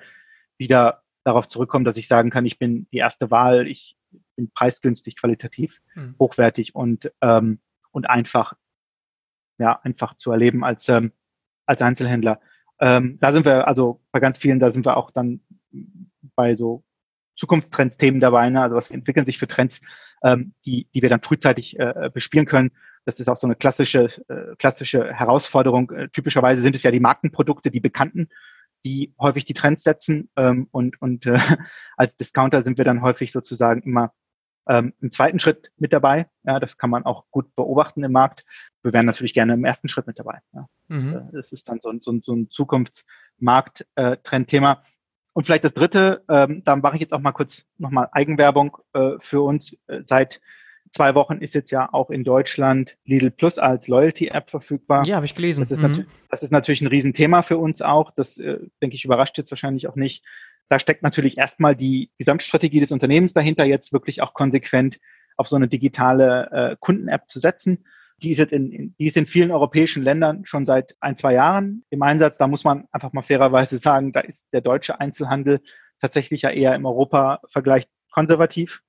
[0.57, 3.97] wieder darauf zurückkommen, dass ich sagen kann, ich bin die erste Wahl, ich
[4.35, 6.15] bin preisgünstig, qualitativ, mhm.
[6.19, 7.59] hochwertig und, ähm,
[7.91, 8.53] und einfach,
[9.57, 11.11] ja, einfach zu erleben als, ähm,
[11.65, 12.39] als Einzelhändler.
[12.79, 15.41] Ähm, da sind wir, also bei ganz vielen, da sind wir auch dann
[16.35, 16.83] bei so
[17.35, 18.61] Zukunftstrends-Themen dabei, ne?
[18.61, 19.81] also was entwickeln sich für Trends,
[20.23, 22.71] ähm, die, die wir dann frühzeitig äh, bespielen können.
[23.05, 25.91] Das ist auch so eine klassische, äh, klassische Herausforderung.
[25.91, 28.29] Äh, typischerweise sind es ja die Markenprodukte, die bekannten,
[28.85, 30.29] die häufig die Trends setzen.
[30.35, 31.37] Ähm, und und äh,
[31.97, 34.13] als Discounter sind wir dann häufig sozusagen immer
[34.67, 36.27] ähm, im zweiten Schritt mit dabei.
[36.43, 38.45] Ja, das kann man auch gut beobachten im Markt.
[38.83, 40.39] Wir wären natürlich gerne im ersten Schritt mit dabei.
[40.53, 40.67] Ja.
[40.89, 41.15] Das, mhm.
[41.15, 44.71] äh, das ist dann so, so, so ein Zukunftsmarkt-Trendthema.
[44.71, 44.77] Äh,
[45.33, 49.11] und vielleicht das dritte, ähm, da mache ich jetzt auch mal kurz nochmal Eigenwerbung äh,
[49.19, 49.75] für uns.
[49.87, 50.39] Äh, seit
[50.91, 55.05] zwei Wochen ist jetzt ja auch in Deutschland Lidl Plus als Loyalty-App verfügbar.
[55.05, 55.67] Ja, habe ich gelesen.
[55.67, 56.05] Das ist, mhm.
[56.29, 58.11] das ist, natürlich ein Riesenthema für uns auch.
[58.11, 60.23] Das, äh, denke ich, überrascht jetzt wahrscheinlich auch nicht.
[60.69, 64.99] Da steckt natürlich erstmal die Gesamtstrategie des Unternehmens dahinter, jetzt wirklich auch konsequent
[65.37, 67.85] auf so eine digitale äh, Kunden-App zu setzen.
[68.21, 71.33] Die ist jetzt in, in, die ist in vielen europäischen Ländern schon seit ein, zwei
[71.33, 72.37] Jahren im Einsatz.
[72.37, 75.61] Da muss man einfach mal fairerweise sagen, da ist der deutsche Einzelhandel
[75.99, 78.81] tatsächlich ja eher im Europa-Vergleich konservativ.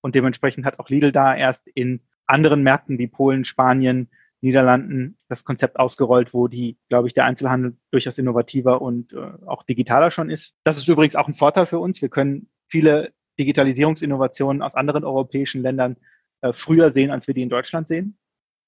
[0.00, 5.44] Und dementsprechend hat auch Lidl da erst in anderen Märkten wie Polen, Spanien, Niederlanden das
[5.44, 10.30] Konzept ausgerollt, wo die, glaube ich, der Einzelhandel durchaus innovativer und äh, auch digitaler schon
[10.30, 10.54] ist.
[10.64, 12.00] Das ist übrigens auch ein Vorteil für uns.
[12.00, 15.96] Wir können viele Digitalisierungsinnovationen aus anderen europäischen Ländern
[16.40, 18.16] äh, früher sehen, als wir die in Deutschland sehen.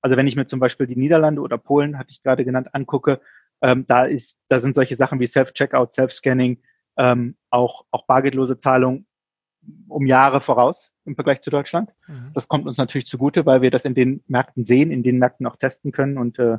[0.02, 3.20] Also wenn ich mir zum Beispiel die Niederlande oder Polen, hatte ich gerade genannt, angucke,
[3.62, 6.62] ähm, da ist, da sind solche Sachen wie Self-Checkout, Self-Scanning,
[6.96, 9.06] ähm, auch, auch bargeldlose Zahlung
[9.88, 11.90] um Jahre voraus im Vergleich zu Deutschland.
[12.06, 12.30] Mhm.
[12.34, 15.46] Das kommt uns natürlich zugute, weil wir das in den Märkten sehen, in den Märkten
[15.46, 16.58] auch testen können und äh,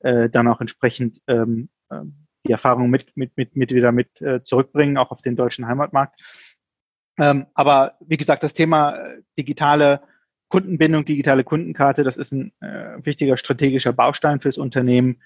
[0.00, 2.00] äh, dann auch entsprechend ähm, äh,
[2.46, 6.20] die Erfahrung mit, mit, mit, mit wieder mit äh, zurückbringen, auch auf den deutschen Heimatmarkt.
[7.18, 10.00] Ähm, aber wie gesagt, das Thema äh, digitale
[10.48, 15.22] Kundenbindung, digitale Kundenkarte, das ist ein äh, wichtiger strategischer Baustein fürs Unternehmen.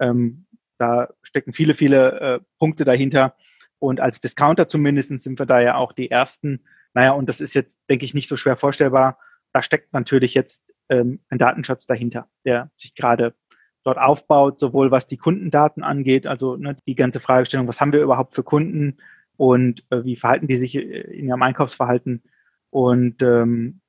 [0.00, 0.46] Ähm,
[0.78, 3.36] da stecken viele, viele äh, Punkte dahinter.
[3.82, 6.60] Und als Discounter zumindest sind wir da ja auch die ersten.
[6.94, 9.18] Naja, und das ist jetzt, denke ich, nicht so schwer vorstellbar.
[9.52, 13.34] Da steckt natürlich jetzt ähm, ein Datenschatz dahinter, der sich gerade
[13.82, 18.00] dort aufbaut, sowohl was die Kundendaten angeht, also ne, die ganze Fragestellung, was haben wir
[18.00, 18.98] überhaupt für Kunden
[19.36, 22.22] und äh, wie verhalten die sich äh, in ihrem Einkaufsverhalten
[22.70, 23.80] und ähm,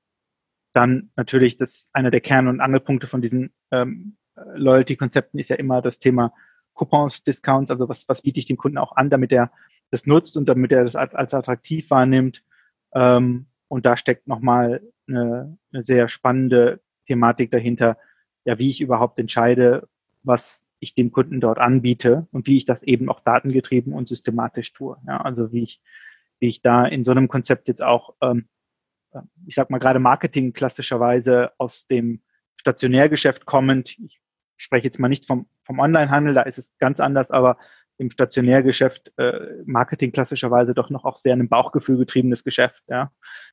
[0.73, 4.17] dann natürlich das einer der Kern- und Angelpunkte von diesen ähm,
[4.55, 6.33] Loyalty-Konzepten ist ja immer das Thema
[6.73, 9.51] Coupons, Discounts, also was, was biete ich dem Kunden auch an, damit er
[9.93, 12.43] das nutzt und damit er das als attraktiv wahrnimmt.
[12.93, 17.97] Ähm, und da steckt nochmal eine, eine sehr spannende Thematik dahinter,
[18.43, 19.87] ja, wie ich überhaupt entscheide,
[20.23, 24.73] was ich dem Kunden dort anbiete und wie ich das eben auch datengetrieben und systematisch
[24.73, 24.97] tue.
[25.07, 25.81] Ja, also wie ich,
[26.39, 28.47] wie ich da in so einem Konzept jetzt auch ähm,
[29.13, 32.21] äh, ich sag mal gerade Marketing klassischerweise aus dem
[32.57, 34.19] Stationärgeschäft kommend, ich
[34.57, 37.57] spreche jetzt mal nicht vom, vom Onlinehandel, da ist es ganz anders, aber
[37.97, 43.11] im Stationärgeschäft äh, Marketing klassischerweise doch noch auch sehr ein Bauchgefühl getriebenes Geschäft, ja.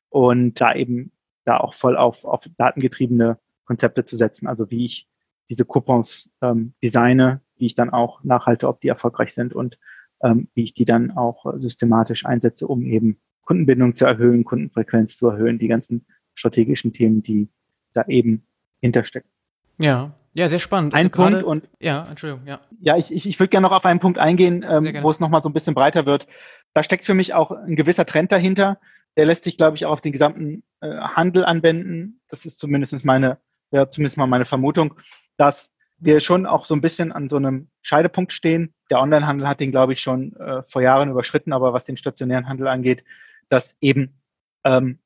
[0.09, 1.11] Und da eben
[1.45, 5.07] da auch voll auf, auf datengetriebene Konzepte zu setzen, also wie ich
[5.49, 9.77] diese Coupons ähm, designe, wie ich dann auch nachhalte, ob die erfolgreich sind und
[10.23, 15.27] ähm, wie ich die dann auch systematisch einsetze, um eben Kundenbindung zu erhöhen, Kundenfrequenz zu
[15.27, 17.49] erhöhen, die ganzen strategischen Themen, die
[17.93, 18.43] da eben
[18.79, 19.29] hinterstecken.
[19.77, 20.93] Ja, ja, sehr spannend.
[20.93, 22.61] Ein also Punkt grade, und ja, Entschuldigung, ja.
[22.79, 25.41] Ja, ich, ich, ich würde gerne noch auf einen Punkt eingehen, ähm, wo es nochmal
[25.41, 26.27] so ein bisschen breiter wird.
[26.73, 28.79] Da steckt für mich auch ein gewisser Trend dahinter.
[29.17, 32.21] Der lässt sich, glaube ich, auch auf den gesamten äh, Handel anwenden.
[32.29, 33.39] Das ist zumindest meine,
[33.71, 34.93] ja, zumindest mal meine Vermutung,
[35.35, 38.73] dass wir schon auch so ein bisschen an so einem Scheidepunkt stehen.
[38.89, 42.47] Der Onlinehandel hat den, glaube ich, schon äh, vor Jahren überschritten, aber was den stationären
[42.47, 43.03] Handel angeht,
[43.49, 44.21] dass eben
[44.63, 44.99] ähm,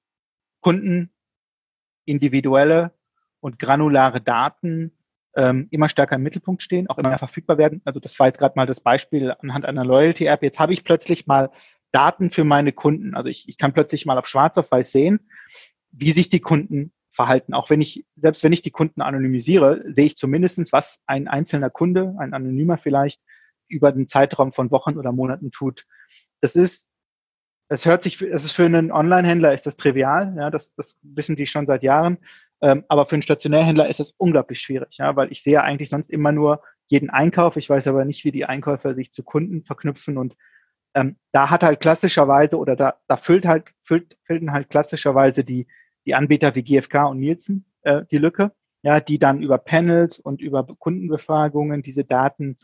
[0.62, 1.10] Kunden
[2.06, 2.92] individuelle
[3.40, 4.92] und granulare Daten
[5.36, 7.82] ähm, immer stärker im Mittelpunkt stehen, auch immer verfügbar werden.
[7.86, 10.44] Also das war jetzt gerade mal das Beispiel anhand einer Loyalty-App.
[10.44, 11.52] Jetzt habe ich plötzlich mal
[11.92, 13.16] Daten für meine Kunden.
[13.16, 15.20] Also ich, ich kann plötzlich mal auf schwarz auf weiß sehen,
[15.92, 17.54] wie sich die Kunden verhalten.
[17.54, 21.70] Auch wenn ich, selbst wenn ich die Kunden anonymisiere, sehe ich zumindestens, was ein einzelner
[21.70, 23.22] Kunde, ein Anonymer vielleicht,
[23.68, 25.86] über den Zeitraum von Wochen oder Monaten tut.
[26.42, 26.90] Das ist,
[27.68, 31.36] das hört sich, das ist für einen Online-Händler ist das trivial, ja, das, das wissen
[31.36, 32.20] die schon seit Jahren.
[32.62, 36.10] Ähm, aber für einen Stationärhändler ist das unglaublich schwierig, ja, weil ich sehe eigentlich sonst
[36.10, 37.58] immer nur jeden Einkauf.
[37.58, 40.36] Ich weiß aber nicht, wie die Einkäufer sich zu Kunden verknüpfen und
[40.96, 45.68] ähm, da hat halt klassischerweise oder da, da füllt halt, füllt, füllten halt klassischerweise die,
[46.06, 50.42] die Anbieter wie GfK und Nielsen äh, die Lücke, ja, die dann über Panels und
[50.42, 52.58] über Kundenbefragungen diese Daten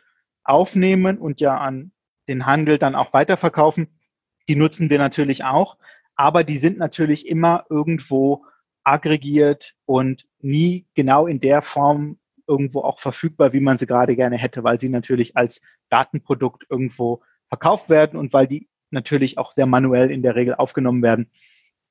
[0.43, 1.91] aufnehmen und ja an
[2.27, 3.99] den Handel dann auch weiterverkaufen.
[4.47, 5.77] Die nutzen wir natürlich auch,
[6.15, 8.45] aber die sind natürlich immer irgendwo
[8.83, 14.37] aggregiert und nie genau in der Form irgendwo auch verfügbar, wie man sie gerade gerne
[14.37, 19.65] hätte, weil sie natürlich als Datenprodukt irgendwo verkauft werden und weil die natürlich auch sehr
[19.65, 21.29] manuell in der Regel aufgenommen werden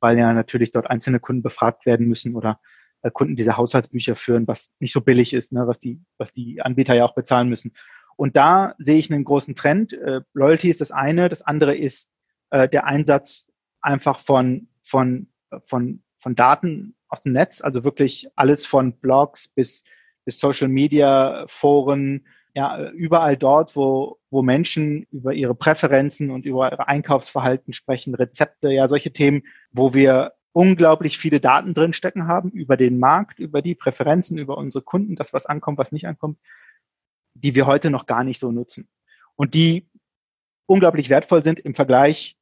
[0.01, 2.61] weil ja natürlich dort einzelne Kunden befragt werden müssen oder
[3.03, 6.61] äh, Kunden diese Haushaltsbücher führen, was nicht so billig ist, ne, was die, was die
[6.63, 7.73] Anbieter ja auch bezahlen müssen.
[8.17, 9.93] Und da sehe ich einen großen Trend.
[9.93, 12.11] Äh, Loyalty ist das eine, das andere ist
[12.51, 13.51] äh, der Einsatz
[13.81, 15.29] einfach von, von,
[15.67, 19.85] von, von Daten aus dem Netz, also wirklich alles von Blogs bis,
[20.25, 26.71] bis Social Media, Foren, ja, überall dort, wo, wo Menschen über ihre Präferenzen und über
[26.71, 32.77] ihre Einkaufsverhalten sprechen, Rezepte, ja, solche Themen, wo wir unglaublich viele Daten drinstecken haben über
[32.77, 36.39] den Markt, über die Präferenzen, über unsere Kunden, das, was ankommt, was nicht ankommt,
[37.35, 38.89] die wir heute noch gar nicht so nutzen.
[39.37, 39.89] Und die
[40.67, 42.37] unglaublich wertvoll sind im Vergleich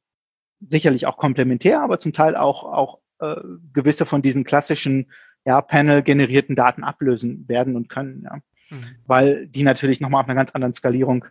[0.59, 3.35] sicherlich auch komplementär, aber zum Teil auch, auch äh,
[3.73, 5.11] gewisse von diesen klassischen
[5.45, 8.23] ja, Panel-generierten Daten ablösen werden und können.
[8.23, 8.85] Ja mhm.
[9.05, 11.25] weil die natürlich nochmal auf einer ganz anderen Skalierung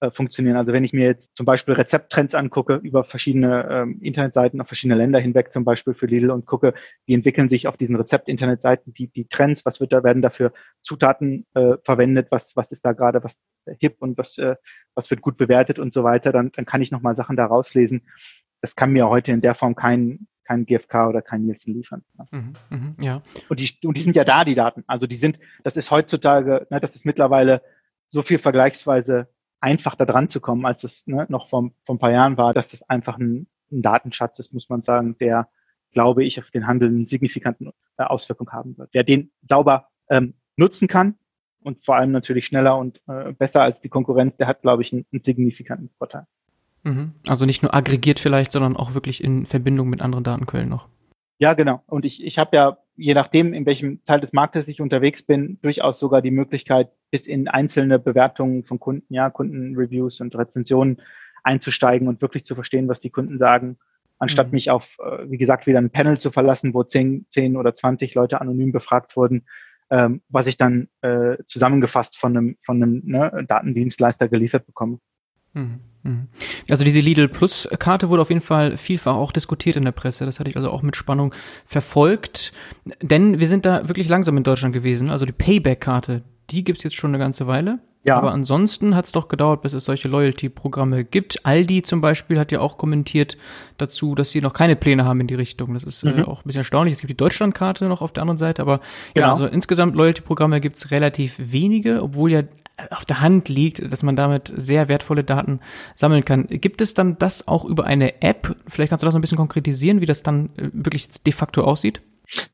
[0.00, 0.56] äh, funktionieren.
[0.56, 4.98] Also wenn ich mir jetzt zum Beispiel Rezepttrends angucke über verschiedene ähm, Internetseiten auf verschiedene
[4.98, 6.74] Länder hinweg, zum Beispiel für Lidl und gucke,
[7.06, 11.46] wie entwickeln sich auf diesen Rezept-Internetseiten die, die Trends, was wird da, werden dafür Zutaten
[11.54, 13.42] äh, verwendet, was, was ist da gerade, was
[13.78, 14.56] hip und was, äh,
[14.94, 18.02] was wird gut bewertet und so weiter, dann, dann kann ich nochmal Sachen da rauslesen.
[18.62, 22.02] Das kann mir heute in der Form kein, kein GFK oder kein Nielsen liefern.
[22.32, 23.22] Mhm, mh, ja.
[23.48, 24.82] Und die, und die sind ja da, die Daten.
[24.88, 27.62] Also die sind, das ist heutzutage, ne, das ist mittlerweile
[28.08, 29.28] so viel vergleichsweise
[29.60, 32.52] einfach da dran zu kommen, als es ne, noch vor, vor ein paar Jahren war,
[32.52, 35.48] dass das einfach ein, ein Datenschatz ist, muss man sagen, der,
[35.92, 38.90] glaube ich, auf den Handel einen signifikanten äh, Auswirkung haben wird.
[38.92, 41.14] Wer den sauber ähm, nutzen kann
[41.62, 44.92] und vor allem natürlich schneller und äh, besser als die Konkurrenz, der hat, glaube ich,
[44.92, 46.26] einen, einen signifikanten Vorteil.
[46.82, 47.12] Mhm.
[47.28, 50.88] Also nicht nur aggregiert vielleicht, sondern auch wirklich in Verbindung mit anderen Datenquellen noch.
[51.38, 51.82] Ja, genau.
[51.86, 55.58] Und ich, ich habe ja, je nachdem, in welchem Teil des Marktes ich unterwegs bin,
[55.62, 61.00] durchaus sogar die Möglichkeit, bis in einzelne Bewertungen von Kunden, ja, Kundenreviews und Rezensionen
[61.42, 63.78] einzusteigen und wirklich zu verstehen, was die Kunden sagen,
[64.18, 64.52] anstatt mhm.
[64.52, 68.14] mich auf, äh, wie gesagt, wieder ein Panel zu verlassen, wo zehn, zehn oder zwanzig
[68.14, 69.46] Leute anonym befragt wurden,
[69.88, 74.98] ähm, was ich dann äh, zusammengefasst von einem, von einem ne, Datendienstleister geliefert bekomme.
[75.54, 75.80] Mhm.
[76.02, 76.28] Mhm.
[76.68, 80.24] Also diese Lidl Plus Karte wurde auf jeden Fall vielfach auch diskutiert in der Presse.
[80.24, 81.34] Das hatte ich also auch mit Spannung
[81.66, 82.52] verfolgt.
[83.02, 85.10] Denn wir sind da wirklich langsam in Deutschland gewesen.
[85.10, 87.80] Also die Payback-Karte, die gibt's jetzt schon eine ganze Weile.
[88.02, 88.16] Ja.
[88.16, 91.44] Aber ansonsten hat's doch gedauert, bis es solche Loyalty-Programme gibt.
[91.44, 93.36] Aldi zum Beispiel hat ja auch kommentiert
[93.76, 95.74] dazu, dass sie noch keine Pläne haben in die Richtung.
[95.74, 96.18] Das ist äh, mhm.
[96.20, 96.94] äh, auch ein bisschen erstaunlich.
[96.94, 98.80] Es gibt die Deutschlandkarte noch auf der anderen Seite, aber
[99.12, 99.26] genau.
[99.26, 102.42] ja, also insgesamt Loyalty-Programme gibt's relativ wenige, obwohl ja
[102.90, 105.60] auf der Hand liegt, dass man damit sehr wertvolle Daten
[105.94, 106.46] sammeln kann.
[106.48, 108.56] Gibt es dann das auch über eine App?
[108.66, 112.02] Vielleicht kannst du das ein bisschen konkretisieren, wie das dann äh, wirklich de facto aussieht?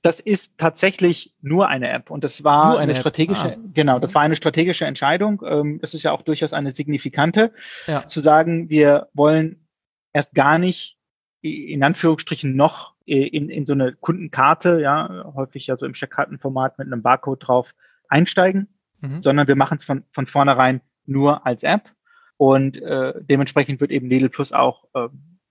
[0.03, 3.61] Das ist tatsächlich nur eine App und das war eine, eine strategische, ah.
[3.75, 5.43] genau, das war eine strategische Entscheidung.
[5.47, 7.53] Ähm, das ist ja auch durchaus eine signifikante,
[7.87, 8.07] ja.
[8.07, 9.67] zu sagen, wir wollen
[10.15, 10.97] erst gar nicht
[11.43, 16.87] in Anführungsstrichen noch in, in so eine Kundenkarte, ja, häufig ja so im Checkkartenformat mit
[16.87, 17.75] einem Barcode drauf
[18.09, 18.69] einsteigen,
[19.09, 19.23] mhm.
[19.23, 21.91] sondern wir machen es von, von vornherein nur als App
[22.37, 25.09] und äh, dementsprechend wird eben Lidl Plus auch äh,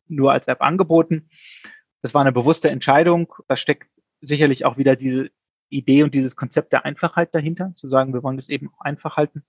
[0.07, 1.29] nur als App angeboten.
[2.01, 3.33] Das war eine bewusste Entscheidung.
[3.47, 3.89] Da steckt
[4.21, 5.31] sicherlich auch wieder diese
[5.69, 9.43] Idee und dieses Konzept der Einfachheit dahinter, zu sagen, wir wollen das eben einfach halten.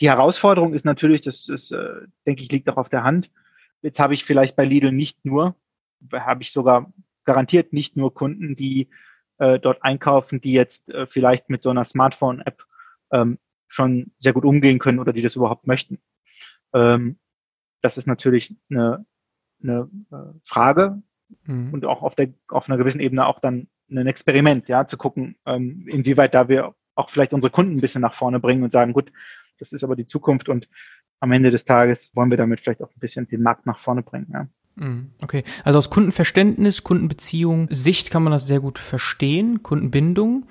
[0.00, 3.30] Die Herausforderung ist natürlich, das ist, äh, denke ich, liegt auch auf der Hand.
[3.82, 5.56] Jetzt habe ich vielleicht bei Lidl nicht nur,
[6.12, 6.92] habe ich sogar
[7.24, 8.88] garantiert nicht nur Kunden, die
[9.38, 12.64] äh, dort einkaufen, die jetzt äh, vielleicht mit so einer Smartphone-App
[13.12, 13.38] ähm,
[13.68, 15.98] schon sehr gut umgehen können oder die das überhaupt möchten.
[16.72, 17.18] Ähm,
[17.82, 19.04] das ist natürlich eine,
[19.62, 21.02] eine äh, Frage
[21.44, 21.72] mhm.
[21.72, 25.36] und auch auf, der, auf einer gewissen Ebene auch dann ein Experiment, ja, zu gucken,
[25.46, 28.92] ähm, inwieweit da wir auch vielleicht unsere Kunden ein bisschen nach vorne bringen und sagen,
[28.92, 29.12] gut,
[29.58, 30.68] das ist aber die Zukunft und
[31.20, 34.02] am Ende des Tages wollen wir damit vielleicht auch ein bisschen den Markt nach vorne
[34.02, 34.28] bringen.
[34.32, 34.48] Ja.
[34.76, 40.46] Mhm, okay, also aus Kundenverständnis, Kundenbeziehung, Sicht kann man das sehr gut verstehen, Kundenbindung.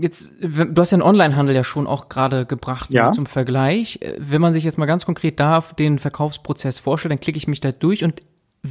[0.00, 3.12] Jetzt, du hast ja den Onlinehandel ja schon auch gerade gebracht ja.
[3.12, 4.00] zum Vergleich.
[4.18, 7.60] Wenn man sich jetzt mal ganz konkret da den Verkaufsprozess vorstellt, dann klicke ich mich
[7.60, 8.20] da durch und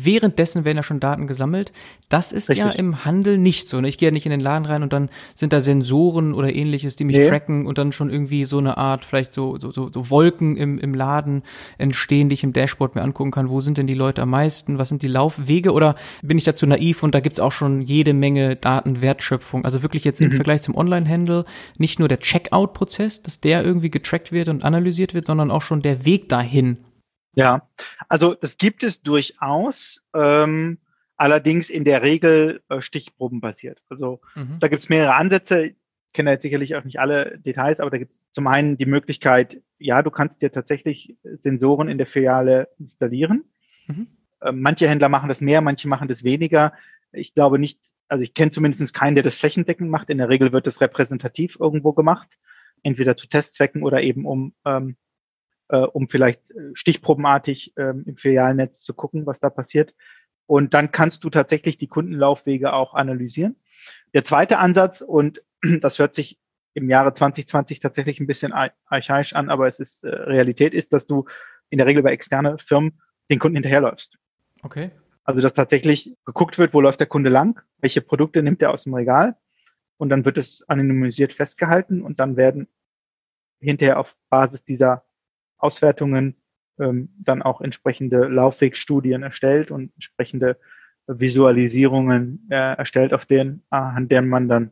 [0.04, 1.72] währenddessen werden ja schon Daten gesammelt.
[2.10, 2.66] Das ist Richtig.
[2.66, 3.82] ja im Handel nicht so.
[3.82, 3.88] Ne?
[3.88, 6.96] Ich gehe ja nicht in den Laden rein und dann sind da Sensoren oder ähnliches,
[6.96, 7.28] die mich nee.
[7.28, 10.78] tracken und dann schon irgendwie so eine Art, vielleicht so, so, so, so Wolken im,
[10.78, 11.44] im Laden
[11.78, 13.50] entstehen, die ich im Dashboard mir angucken kann.
[13.50, 14.78] Wo sind denn die Leute am meisten?
[14.78, 15.72] Was sind die Laufwege?
[15.72, 19.66] Oder bin ich dazu naiv und da gibt's auch schon jede Menge Datenwertschöpfung?
[19.66, 20.28] Also wirklich jetzt mhm.
[20.28, 21.46] im Vergleich zum Online-Handel
[21.78, 25.82] nicht nur der Checkout-Prozess, dass der irgendwie getrackt wird und analysiert wird, sondern auch schon
[25.82, 26.78] der Weg dahin
[27.36, 27.70] ja,
[28.10, 30.80] also das gibt es durchaus, ähm,
[31.18, 33.82] allerdings in der Regel äh, stichprobenbasiert.
[33.90, 34.58] Also mhm.
[34.60, 35.66] da gibt es mehrere Ansätze.
[35.68, 35.76] Ich
[36.14, 39.62] kenne jetzt sicherlich auch nicht alle Details, aber da gibt es zum einen die Möglichkeit,
[39.78, 43.44] ja, du kannst dir tatsächlich Sensoren in der Filiale installieren.
[43.88, 44.08] Mhm.
[44.42, 46.74] Äh, manche Händler machen das mehr, manche machen das weniger.
[47.12, 50.10] Ich glaube nicht, also ich kenne zumindest keinen, der das flächendeckend macht.
[50.10, 52.30] In der Regel wird das repräsentativ irgendwo gemacht,
[52.84, 54.96] entweder zu Testzwecken oder eben um ähm,
[55.70, 59.94] äh, um vielleicht äh, stichprobenartig ähm, im Filialnetz zu gucken, was da passiert.
[60.48, 63.56] Und dann kannst du tatsächlich die Kundenlaufwege auch analysieren.
[64.14, 65.42] Der zweite Ansatz, und
[65.82, 66.40] das hört sich
[66.74, 71.08] im Jahre 2020 tatsächlich ein bisschen archaisch an, aber es ist äh, Realität, ist, dass
[71.08, 71.26] du
[71.70, 73.02] in der Regel bei externe Firmen
[73.32, 74.18] den Kunden hinterherläufst.
[74.62, 74.92] Okay.
[75.24, 78.84] Also dass tatsächlich geguckt wird, wo läuft der Kunde lang, welche Produkte nimmt er aus
[78.84, 79.36] dem Regal
[79.98, 82.68] und dann wird es anonymisiert festgehalten und dann werden
[83.60, 85.04] hinterher auf Basis dieser
[85.58, 86.36] Auswertungen
[86.80, 90.58] ähm, dann auch entsprechende Laufwegstudien erstellt und entsprechende
[91.08, 94.72] Visualisierungen äh, erstellt, auf denen, an denen man dann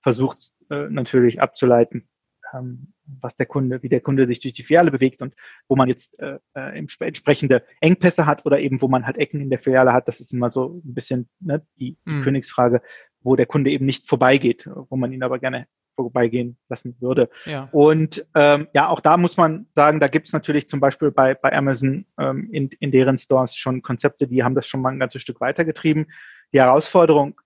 [0.00, 2.08] versucht äh, natürlich abzuleiten,
[2.54, 5.34] ähm, was der Kunde, wie der Kunde sich durch die Filiale bewegt und
[5.68, 9.50] wo man jetzt äh, äh, entsprechende Engpässe hat oder eben wo man halt Ecken in
[9.50, 10.08] der Filiale hat.
[10.08, 12.22] Das ist immer so ein bisschen ne, die, die mhm.
[12.22, 12.82] Königsfrage,
[13.20, 17.28] wo der Kunde eben nicht vorbeigeht, wo man ihn aber gerne vorbeigehen lassen würde.
[17.44, 17.68] Ja.
[17.72, 21.34] Und ähm, ja, auch da muss man sagen, da gibt es natürlich zum Beispiel bei,
[21.34, 24.98] bei Amazon ähm, in, in deren Stores schon Konzepte, die haben das schon mal ein
[24.98, 26.10] ganzes Stück weitergetrieben.
[26.52, 27.40] Die Herausforderung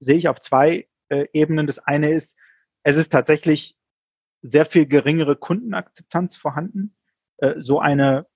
[0.00, 1.66] sehe ich auf zwei äh, Ebenen.
[1.66, 2.36] Das eine ist,
[2.82, 3.76] es ist tatsächlich
[4.42, 6.94] sehr viel geringere Kundenakzeptanz vorhanden.
[7.38, 8.26] Äh, so eine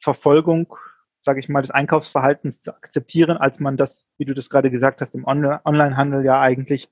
[0.00, 0.76] Verfolgung,
[1.24, 5.00] sage ich mal, des Einkaufsverhaltens zu akzeptieren, als man das, wie du das gerade gesagt
[5.00, 6.88] hast, im Onlinehandel ja eigentlich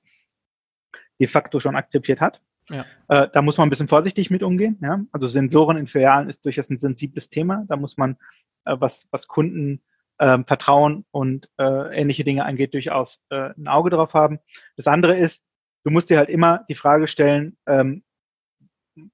[1.19, 2.41] de facto schon akzeptiert hat.
[2.69, 2.85] Ja.
[3.07, 4.79] Äh, da muss man ein bisschen vorsichtig mit umgehen.
[4.81, 5.01] Ja?
[5.11, 7.63] Also Sensoren in Filialen ist durchaus ein sensibles Thema.
[7.67, 8.17] Da muss man,
[8.65, 9.81] äh, was, was Kunden
[10.17, 14.39] äh, Vertrauen und äh, ähnliche Dinge angeht, durchaus äh, ein Auge drauf haben.
[14.77, 15.43] Das andere ist,
[15.83, 18.03] du musst dir halt immer die Frage stellen, ähm,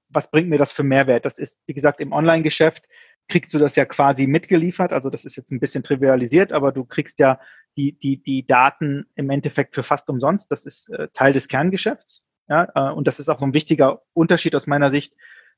[0.08, 1.24] was bringt mir das für Mehrwert?
[1.24, 2.84] Das ist, wie gesagt, im Online-Geschäft
[3.28, 4.92] kriegst du das ja quasi mitgeliefert.
[4.92, 7.40] Also das ist jetzt ein bisschen trivialisiert, aber du kriegst ja
[7.76, 10.50] die, die, die Daten im Endeffekt für fast umsonst.
[10.50, 12.22] Das ist äh, Teil des Kerngeschäfts.
[12.48, 15.14] Ja, äh, und das ist auch so ein wichtiger Unterschied aus meiner Sicht.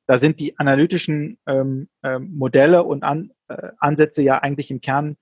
[0.06, 5.16] Da sind die analytischen ähm, äh, Modelle und An, äh, Ansätze ja eigentlich im Kern,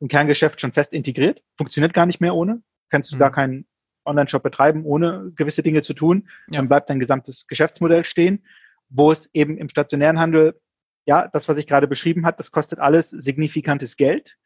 [0.00, 1.42] im Kerngeschäft schon fest integriert.
[1.56, 2.62] Funktioniert gar nicht mehr ohne.
[2.88, 3.20] Kannst du mhm.
[3.20, 3.66] gar keinen
[4.04, 6.28] Online-Shop betreiben, ohne gewisse Dinge zu tun.
[6.48, 6.58] Ja.
[6.58, 8.44] Dann bleibt dein gesamtes Geschäftsmodell stehen.
[8.88, 10.60] Wo es eben im stationären Handel,
[11.06, 14.36] ja, das, was ich gerade beschrieben hat, das kostet alles signifikantes Geld.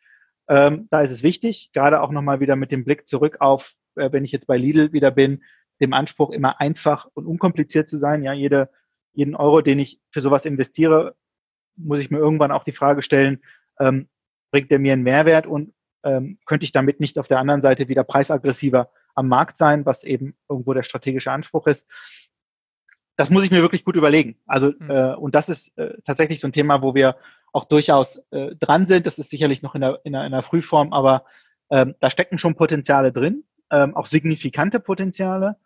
[0.49, 4.12] Ähm, da ist es wichtig, gerade auch nochmal wieder mit dem Blick zurück auf, äh,
[4.12, 5.42] wenn ich jetzt bei Lidl wieder bin,
[5.80, 8.22] dem Anspruch immer einfach und unkompliziert zu sein.
[8.22, 8.70] Ja, jede,
[9.12, 11.16] jeden Euro, den ich für sowas investiere,
[11.76, 13.42] muss ich mir irgendwann auch die Frage stellen,
[13.78, 14.09] ähm,
[14.51, 15.74] bringt der mir einen Mehrwert und
[16.05, 20.05] ähm, könnte ich damit nicht auf der anderen Seite wieder preisaggressiver am Markt sein, was
[20.05, 21.86] eben irgendwo der strategische Anspruch ist.
[23.17, 24.37] Das muss ich mir wirklich gut überlegen.
[24.47, 24.91] Also mhm.
[24.91, 27.17] äh, und das ist äh, tatsächlich so ein Thema, wo wir
[27.53, 29.07] auch durchaus äh, dran sind.
[29.07, 31.25] Das ist sicherlich noch in der, in der, in der Frühform, aber
[31.71, 35.57] ähm, da stecken schon Potenziale drin, ähm, auch signifikante Potenziale.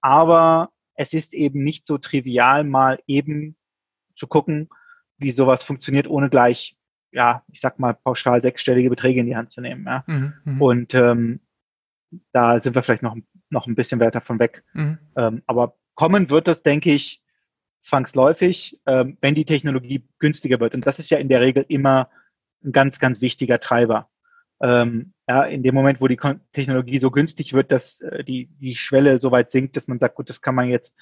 [0.00, 3.56] Aber es ist eben nicht so trivial, mal eben
[4.16, 4.68] zu gucken,
[5.18, 6.76] wie sowas funktioniert, ohne gleich,
[7.10, 9.84] ja, ich sag mal, pauschal sechsstellige Beträge in die Hand zu nehmen.
[9.84, 10.04] Ja.
[10.06, 10.62] Mhm, mhm.
[10.62, 11.40] und ähm,
[12.32, 13.16] da sind wir vielleicht noch,
[13.50, 14.64] noch ein bisschen weiter von weg.
[14.74, 14.98] Mhm.
[15.16, 17.22] Ähm, aber kommen wird das, denke ich,
[17.80, 20.74] zwangsläufig, ähm, wenn die Technologie günstiger wird.
[20.74, 22.10] Und das ist ja in der Regel immer
[22.64, 24.08] ein ganz, ganz wichtiger Treiber.
[24.60, 26.20] Ähm, ja, in dem Moment, wo die
[26.52, 30.14] Technologie so günstig wird, dass äh, die, die Schwelle so weit sinkt, dass man sagt,
[30.14, 30.94] gut, das kann man jetzt,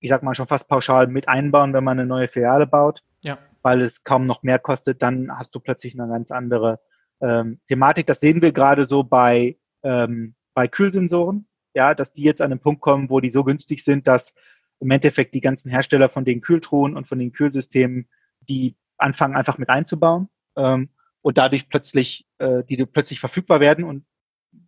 [0.00, 3.38] ich sag mal, schon fast pauschal mit einbauen, wenn man eine neue Filiale baut, ja.
[3.62, 6.80] weil es kaum noch mehr kostet, dann hast du plötzlich eine ganz andere
[7.20, 8.06] ähm, Thematik.
[8.06, 12.60] Das sehen wir gerade so bei ähm, bei Kühlsensoren, ja, dass die jetzt an einen
[12.60, 14.34] Punkt kommen, wo die so günstig sind, dass
[14.80, 18.08] im Endeffekt die ganzen Hersteller von den Kühltruhen und von den Kühlsystemen
[18.48, 20.88] die anfangen einfach mit einzubauen ähm,
[21.22, 24.04] und dadurch plötzlich äh, die plötzlich verfügbar werden und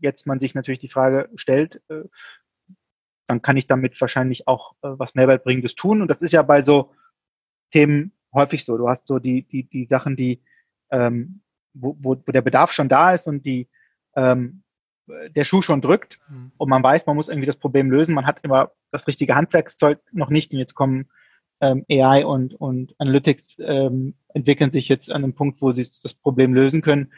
[0.01, 2.05] jetzt man sich natürlich die Frage stellt, äh,
[3.27, 6.63] dann kann ich damit wahrscheinlich auch äh, was Mehrwertbringendes tun und das ist ja bei
[6.63, 6.93] so
[7.71, 8.77] Themen häufig so.
[8.77, 10.43] Du hast so die die die Sachen, die
[10.91, 11.41] ähm,
[11.73, 13.69] wo, wo, wo der Bedarf schon da ist und die
[14.15, 14.63] ähm,
[15.35, 16.53] der Schuh schon drückt mhm.
[16.57, 18.15] und man weiß, man muss irgendwie das Problem lösen.
[18.15, 21.09] Man hat immer das richtige Handwerkszeug noch nicht und jetzt kommen
[21.63, 26.13] ähm, AI und, und Analytics ähm, entwickeln sich jetzt an einem Punkt, wo sie das
[26.13, 27.13] Problem lösen können.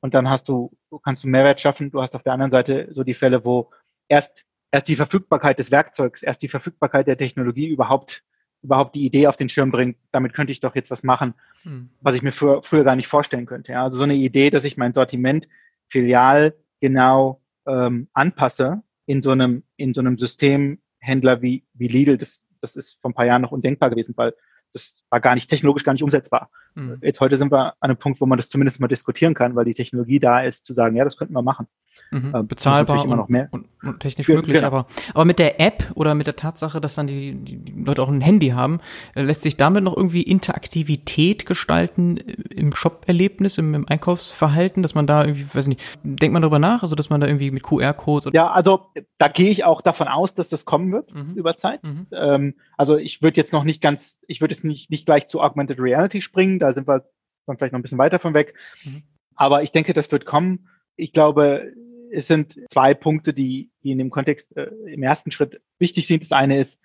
[0.00, 1.90] Und dann hast du, kannst du Mehrwert schaffen.
[1.90, 3.70] Du hast auf der anderen Seite so die Fälle, wo
[4.08, 8.22] erst, erst die Verfügbarkeit des Werkzeugs, erst die Verfügbarkeit der Technologie überhaupt,
[8.62, 9.96] überhaupt die Idee auf den Schirm bringt.
[10.12, 11.90] Damit könnte ich doch jetzt was machen, mhm.
[12.00, 13.72] was ich mir für, früher gar nicht vorstellen könnte.
[13.72, 15.48] Ja, also so eine Idee, dass ich mein Sortiment
[15.88, 16.54] filial
[16.84, 22.76] genau ähm, anpasse in so einem, in so einem Systemhändler wie, wie Lidl, das, das
[22.76, 24.34] ist vor ein paar Jahren noch undenkbar gewesen, weil
[24.74, 26.50] das war gar nicht technologisch gar nicht umsetzbar.
[26.74, 26.98] Mhm.
[27.02, 29.64] Jetzt heute sind wir an einem Punkt, wo man das zumindest mal diskutieren kann, weil
[29.64, 31.66] die Technologie da ist, zu sagen, ja, das könnten wir machen.
[32.10, 32.34] Mhm.
[32.34, 33.48] Äh, Bezahlbar immer noch mehr.
[33.50, 34.66] Und, und technisch ja, möglich, genau.
[34.66, 38.08] aber, aber mit der App oder mit der Tatsache, dass dann die, die Leute auch
[38.08, 38.80] ein Handy haben,
[39.14, 44.94] äh, lässt sich damit noch irgendwie Interaktivität gestalten äh, im Shop-Erlebnis, im, im, Einkaufsverhalten, dass
[44.94, 47.62] man da irgendwie, weiß nicht, denkt man darüber nach, also dass man da irgendwie mit
[47.62, 48.86] QR-Codes Ja, also
[49.18, 51.34] da gehe ich auch davon aus, dass das kommen wird mhm.
[51.34, 51.82] über Zeit.
[51.84, 52.06] Mhm.
[52.12, 55.40] Ähm, also ich würde jetzt noch nicht ganz, ich würde jetzt nicht, nicht gleich zu
[55.40, 57.08] Augmented Reality springen, da sind wir
[57.46, 58.54] dann vielleicht noch ein bisschen weiter von weg.
[58.84, 59.02] Mhm.
[59.36, 60.68] Aber ich denke, das wird kommen.
[60.96, 61.72] Ich glaube,
[62.10, 66.22] es sind zwei Punkte, die, die in dem Kontext äh, im ersten Schritt wichtig sind.
[66.22, 66.80] Das eine ist,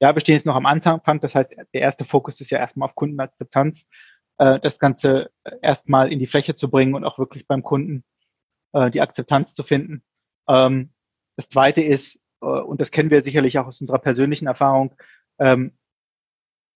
[0.00, 1.20] ja, wir stehen jetzt noch am Anfang.
[1.20, 3.86] Das heißt, der erste Fokus ist ja erstmal auf Kundenakzeptanz,
[4.38, 5.30] äh, das Ganze
[5.62, 8.04] erstmal in die Fläche zu bringen und auch wirklich beim Kunden
[8.72, 10.02] äh, die Akzeptanz zu finden.
[10.48, 10.90] Ähm,
[11.36, 14.94] das zweite ist, äh, und das kennen wir sicherlich auch aus unserer persönlichen Erfahrung,
[15.38, 15.72] ähm,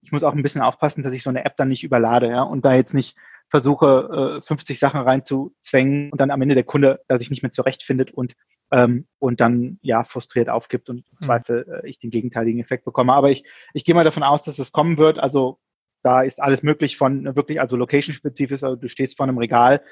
[0.04, 2.42] ich muss auch ein bisschen aufpassen, dass ich so eine App dann nicht überlade, ja,
[2.42, 3.16] und da jetzt nicht
[3.48, 7.52] versuche, äh, 50 Sachen reinzuzwängen und dann am Ende der Kunde da sich nicht mehr
[7.52, 8.34] zurechtfindet und
[8.70, 11.24] ähm, und dann ja frustriert aufgibt und im mhm.
[11.24, 13.12] Zweifel äh, ich den gegenteiligen Effekt bekomme.
[13.12, 15.18] Aber ich, ich gehe mal davon aus, dass es kommen wird.
[15.18, 15.58] Also
[16.02, 19.82] da ist alles möglich von wirklich, also location-spezifisch, also du stehst vor einem Regal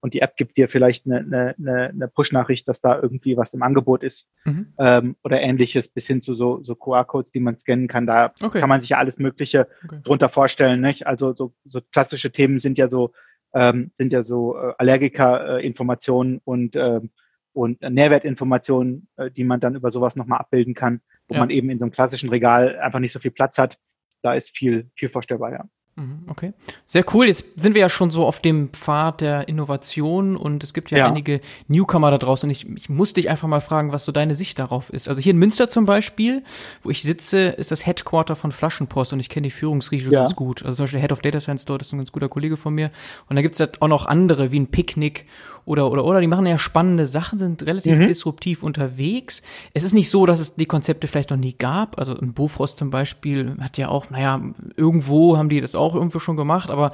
[0.00, 3.62] und die App gibt dir vielleicht eine, eine, eine Push-Nachricht, dass da irgendwie was im
[3.62, 4.72] Angebot ist mhm.
[4.78, 8.06] ähm, oder ähnliches, bis hin zu so, so QR-Codes, die man scannen kann.
[8.06, 8.60] Da okay.
[8.60, 10.00] kann man sich ja alles Mögliche okay.
[10.04, 10.80] drunter vorstellen.
[10.80, 11.06] Nicht?
[11.06, 13.12] Also so, so klassische Themen sind ja so
[13.54, 17.10] ähm, sind ja so äh, Allergiker-Informationen und ähm,
[17.54, 21.40] und Nährwertinformationen, äh, die man dann über sowas nochmal abbilden kann, wo ja.
[21.40, 23.78] man eben in so einem klassischen Regal einfach nicht so viel Platz hat.
[24.22, 25.64] Da ist viel, viel vorstellbar, ja.
[25.98, 26.52] Mhm, okay.
[26.86, 27.26] Sehr cool.
[27.26, 30.98] Jetzt sind wir ja schon so auf dem Pfad der Innovation und es gibt ja,
[30.98, 31.08] ja.
[31.08, 32.48] einige Newcomer da draußen.
[32.48, 35.08] Und ich, ich muss dich einfach mal fragen, was so deine Sicht darauf ist.
[35.08, 36.44] Also hier in Münster zum Beispiel,
[36.84, 40.20] wo ich sitze, ist das Headquarter von Flaschenpost und ich kenne die Führungsriege ja.
[40.20, 40.62] ganz gut.
[40.62, 42.92] Also zum Beispiel Head of Data Science dort ist ein ganz guter Kollege von mir.
[43.28, 45.26] Und da gibt's ja auch noch andere wie ein Picknick
[45.68, 46.20] oder, oder, oder.
[46.20, 48.06] Die machen ja spannende Sachen, sind relativ mhm.
[48.06, 49.42] disruptiv unterwegs.
[49.74, 51.98] Es ist nicht so, dass es die Konzepte vielleicht noch nie gab.
[51.98, 54.40] Also ein Bofrost zum Beispiel hat ja auch, naja,
[54.76, 56.92] irgendwo haben die das auch irgendwo schon gemacht, aber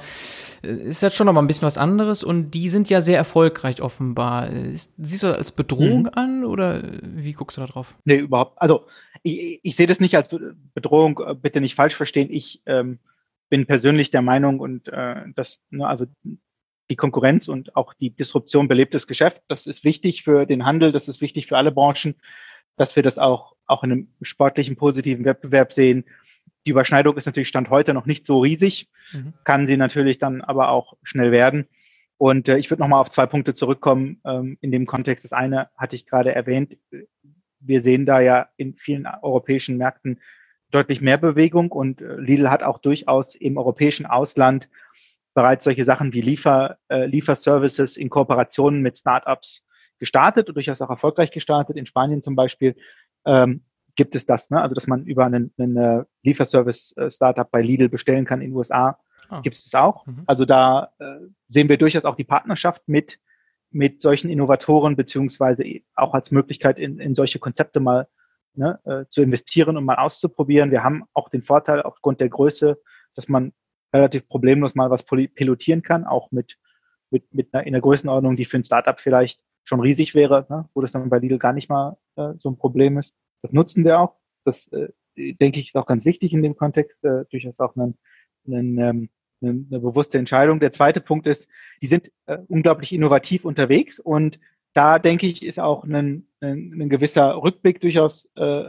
[0.63, 3.17] äh, ist jetzt schon noch mal ein bisschen was anderes und die sind ja sehr
[3.17, 4.49] erfolgreich offenbar.
[4.49, 6.11] Ist, siehst du das als Bedrohung mhm.
[6.13, 7.95] an oder wie guckst du da drauf?
[8.05, 8.61] Nee, überhaupt.
[8.61, 8.87] Also
[9.23, 10.29] ich, ich sehe das nicht als
[10.73, 12.29] Bedrohung, äh, bitte nicht falsch verstehen.
[12.31, 12.99] Ich ähm,
[13.49, 16.05] bin persönlich der Meinung und äh, dass, ne, also
[16.89, 19.41] die Konkurrenz und auch die Disruption belebtes Geschäft.
[19.47, 22.15] Das ist wichtig für den Handel, das ist wichtig für alle Branchen,
[22.77, 26.05] dass wir das auch, auch in einem sportlichen, positiven Wettbewerb sehen.
[26.65, 29.33] Die Überschneidung ist natürlich Stand heute noch nicht so riesig, mhm.
[29.43, 31.67] kann sie natürlich dann aber auch schnell werden.
[32.17, 35.25] Und äh, ich würde nochmal auf zwei Punkte zurückkommen ähm, in dem Kontext.
[35.25, 36.77] Das eine hatte ich gerade erwähnt.
[37.59, 40.19] Wir sehen da ja in vielen europäischen Märkten
[40.71, 44.69] deutlich mehr Bewegung und äh, Lidl hat auch durchaus im europäischen Ausland
[45.33, 49.63] bereits solche Sachen wie Liefer, äh, Lieferservices in Kooperationen mit Startups
[49.99, 51.77] gestartet und durchaus auch erfolgreich gestartet.
[51.77, 52.75] In Spanien zum Beispiel
[53.25, 53.63] ähm,
[53.95, 54.61] gibt es das, ne?
[54.61, 58.99] also dass man über einen, einen äh, Lieferservice-Startup bei Lidl bestellen kann in den USA,
[59.29, 59.41] ah.
[59.41, 60.05] gibt es das auch.
[60.05, 60.23] Mhm.
[60.25, 63.19] Also da äh, sehen wir durchaus auch die Partnerschaft mit,
[63.71, 65.63] mit solchen Innovatoren, beziehungsweise
[65.95, 68.07] auch als Möglichkeit, in, in solche Konzepte mal
[68.53, 70.71] ne, äh, zu investieren und mal auszuprobieren.
[70.71, 72.79] Wir haben auch den Vorteil aufgrund der Größe,
[73.15, 73.53] dass man
[73.93, 76.57] relativ problemlos mal was pilotieren kann, auch mit,
[77.09, 80.69] mit, mit einer, in einer Größenordnung, die für ein Startup vielleicht schon riesig wäre, ne,
[80.73, 83.13] wo das dann bei Lidl gar nicht mal äh, so ein Problem ist.
[83.45, 84.15] Das nutzen wir auch.
[84.43, 87.95] Das, äh, denke ich, ist auch ganz wichtig in dem Kontext, äh, durchaus auch ein,
[88.47, 90.59] ein, ähm, eine, eine bewusste Entscheidung.
[90.59, 91.47] Der zweite Punkt ist,
[91.79, 94.39] die sind äh, unglaublich innovativ unterwegs und
[94.73, 98.63] da denke ich, ist auch ein, ein, ein gewisser Rückblick durchaus äh,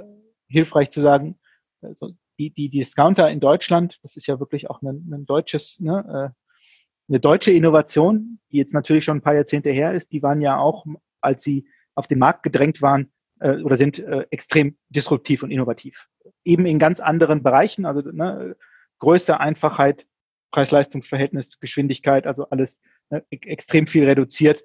[0.47, 1.39] hilfreich zu sagen,
[1.81, 5.81] also die, die, die Discounter in Deutschland, das ist ja wirklich auch ein, ein deutsches,
[5.81, 10.23] ne, äh, eine deutsche Innovation, die jetzt natürlich schon ein paar Jahrzehnte her ist, die
[10.23, 10.85] waren ja auch,
[11.23, 13.11] als sie auf den Markt gedrängt waren,
[13.41, 16.09] äh, oder sind äh, extrem disruptiv und innovativ.
[16.45, 18.57] Eben in ganz anderen Bereichen, also ne,
[18.99, 20.07] Größe, Einfachheit,
[20.53, 22.81] Preis-Leistungs-Verhältnis, Geschwindigkeit, also alles
[23.11, 24.63] ne, e extrem viel reduziert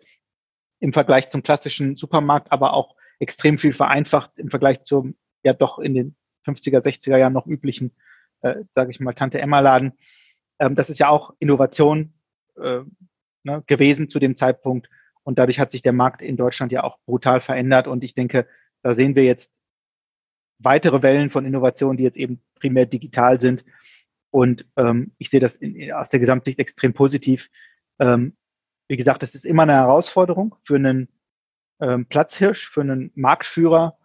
[0.80, 5.80] im Vergleich zum klassischen Supermarkt, aber auch extrem viel vereinfacht im Vergleich zum ja doch
[5.80, 6.16] in den
[6.46, 7.92] 50er, 60er Jahren noch üblichen,
[8.42, 9.94] äh, sage ich mal, Tante Emma Laden.
[10.60, 12.14] Ähm, das ist ja auch Innovation
[12.58, 12.80] äh,
[13.44, 14.90] ne, gewesen zu dem Zeitpunkt.
[15.24, 17.88] Und dadurch hat sich der Markt in Deutschland ja auch brutal verändert.
[17.88, 18.48] Und ich denke,
[18.84, 19.54] da sehen wir jetzt
[20.60, 23.66] weitere Wellen von Innovationen, die jetzt eben primär digital sind.
[24.30, 27.50] Und ähm, ich sehe das in, aus der Gesamtsicht extrem positiv.
[28.00, 28.36] Ähm,
[28.88, 31.10] wie gesagt, das ist immer eine Herausforderung für einen
[31.82, 33.98] ähm, Platzhirsch, für einen Marktführer,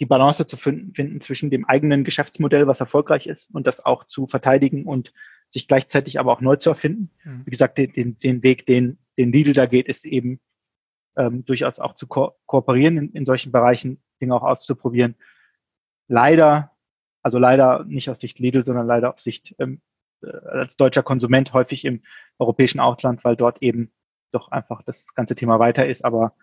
[0.00, 4.04] die Balance zu finden, finden zwischen dem eigenen Geschäftsmodell, was erfolgreich ist, und das auch
[4.04, 5.12] zu verteidigen und
[5.50, 7.10] sich gleichzeitig aber auch neu zu erfinden.
[7.24, 7.42] Mhm.
[7.44, 10.40] Wie gesagt, den, den, den Weg, den, den Lidl da geht, ist eben
[11.16, 15.14] ähm, durchaus auch zu ko kooperieren in, in solchen Bereichen, Dinge auch auszuprobieren.
[16.08, 16.72] Leider,
[17.22, 19.80] also leider nicht aus Sicht Lidl, sondern leider aus Sicht ähm,
[20.22, 22.02] äh, als deutscher Konsument häufig im
[22.38, 23.90] europäischen Ausland, weil dort eben
[24.32, 26.34] doch einfach das ganze Thema weiter ist, aber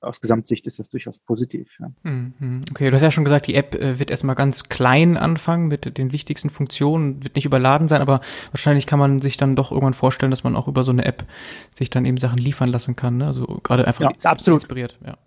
[0.00, 1.68] aus Gesamtsicht ist das durchaus positiv.
[1.78, 1.90] Ja.
[2.02, 2.64] Mhm.
[2.70, 5.98] Okay, du hast ja schon gesagt, die App äh, wird erstmal ganz klein anfangen mit
[5.98, 8.20] den wichtigsten Funktionen, wird nicht überladen sein, aber
[8.52, 11.24] wahrscheinlich kann man sich dann doch irgendwann vorstellen, dass man auch über so eine App
[11.74, 13.18] sich dann eben Sachen liefern lassen kann.
[13.18, 13.26] Ne?
[13.26, 14.98] Also gerade einfach ja, absolut, inspiriert.
[15.04, 15.18] Ja.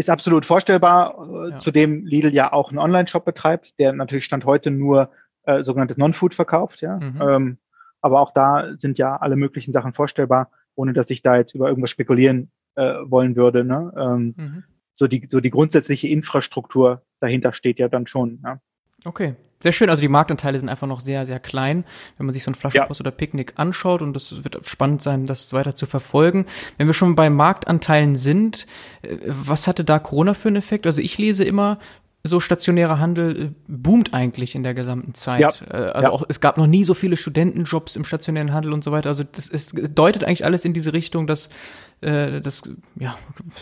[0.00, 1.58] Ist absolut vorstellbar, äh, ja.
[1.58, 5.10] zudem Lidl ja auch einen Online-Shop betreibt, der natürlich Stand heute nur
[5.42, 6.80] äh, sogenanntes Non-Food verkauft.
[6.80, 6.96] Ja?
[6.96, 7.20] Mhm.
[7.20, 7.58] Ähm,
[8.00, 11.68] aber auch da sind ja alle möglichen Sachen vorstellbar, ohne dass ich da jetzt über
[11.68, 13.62] irgendwas spekulieren äh, wollen würde.
[13.62, 13.92] Ne?
[13.94, 14.64] Ähm, mhm.
[14.96, 18.40] so, die, so die grundsätzliche Infrastruktur dahinter steht ja dann schon.
[18.42, 18.58] Ja?
[19.04, 19.90] Okay, sehr schön.
[19.90, 21.84] Also die Marktanteile sind einfach noch sehr, sehr klein,
[22.16, 23.04] wenn man sich so ein Flaschenpost ja.
[23.04, 26.46] oder Picknick anschaut und das wird spannend sein, das weiter zu verfolgen.
[26.78, 28.66] Wenn wir schon bei Marktanteilen sind,
[29.02, 30.86] äh, was hatte da Corona für einen Effekt?
[30.86, 31.78] Also ich lese immer,
[32.22, 35.40] so stationärer Handel äh, boomt eigentlich in der gesamten Zeit.
[35.40, 35.50] Ja.
[35.70, 36.10] Äh, also ja.
[36.10, 39.08] auch es gab noch nie so viele Studentenjobs im stationären Handel und so weiter.
[39.08, 41.48] Also das ist, deutet eigentlich alles in diese Richtung, dass
[42.02, 42.62] äh, das
[42.98, 43.16] ja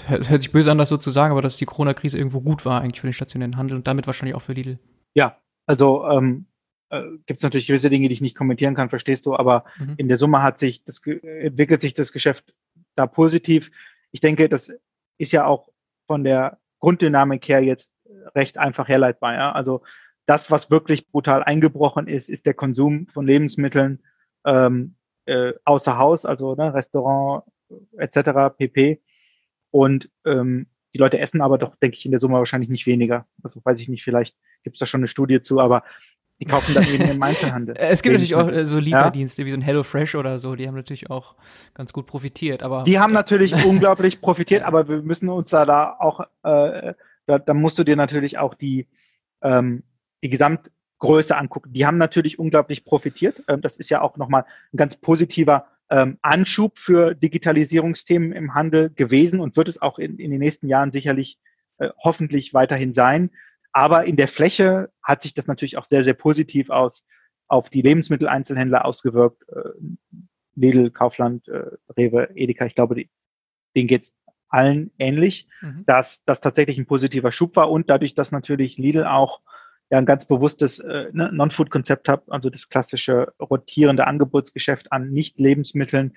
[0.07, 2.81] hört sich böse an, das so zu sagen, aber dass die Corona-Krise irgendwo gut war
[2.81, 4.79] eigentlich für den stationären Handel und damit wahrscheinlich auch für Lidl.
[5.15, 6.47] Ja, also ähm,
[6.91, 9.95] äh, gibt es natürlich gewisse Dinge, die ich nicht kommentieren kann, verstehst du, aber mhm.
[9.97, 12.55] in der Summe hat sich das entwickelt sich das Geschäft
[12.95, 13.71] da positiv.
[14.11, 14.73] Ich denke, das
[15.19, 15.69] ist ja auch
[16.07, 17.93] von der Grunddynamik her jetzt
[18.35, 19.35] recht einfach herleitbar.
[19.35, 19.53] Ja?
[19.53, 19.83] Also
[20.27, 24.03] das, was wirklich brutal eingebrochen ist, ist der Konsum von Lebensmitteln
[24.45, 24.95] ähm,
[25.27, 27.45] äh, außer Haus, also ne, Restaurant
[27.97, 28.57] etc.
[28.57, 29.01] pp.
[29.71, 33.27] Und ähm, die Leute essen aber doch, denke ich, in der Summe wahrscheinlich nicht weniger.
[33.43, 35.85] Also weiß ich nicht, vielleicht gibt es da schon eine Studie zu, aber
[36.41, 37.75] die kaufen dann eben im Einzelhandel.
[37.77, 39.47] Es gibt natürlich auch äh, so Lieferdienste ja?
[39.47, 41.35] wie so ein HelloFresh oder so, die haben natürlich auch
[41.75, 42.63] ganz gut profitiert.
[42.63, 43.19] Aber die haben ja.
[43.19, 46.95] natürlich unglaublich profitiert, aber wir müssen uns da, da auch äh,
[47.29, 48.89] da, da musst du dir natürlich auch die,
[49.43, 49.85] ähm,
[50.23, 51.73] die Gesamtgröße angucken.
[51.73, 53.45] Die haben natürlich unglaublich profitiert.
[53.49, 58.91] Ähm, das ist ja auch nochmal ein ganz positiver ähm, Anschub für Digitalisierungsthemen im Handel
[58.91, 61.39] gewesen und wird es auch in, in den nächsten Jahren sicherlich
[61.79, 63.31] äh, hoffentlich weiterhin sein.
[63.79, 67.05] Aber in der Fläche hat sich das natürlich auch sehr, sehr positiv aus
[67.47, 69.49] auf die Lebensmitteleinzelhändler ausgewirkt.
[69.51, 69.71] Äh,
[70.57, 73.05] Lidl, Kaufland, äh, Rewe, Edeka, ich glaube,
[73.77, 74.13] denen geht's
[74.49, 75.85] allen ähnlich, mhm.
[75.87, 79.43] dass das tatsächlich ein positiver Schub war und dadurch, dass natürlich Lidl auch
[79.91, 86.17] ja ein ganz bewusstes äh, ne, Non-Food-Konzept habe, also das klassische rotierende Angebotsgeschäft an Nicht-Lebensmitteln,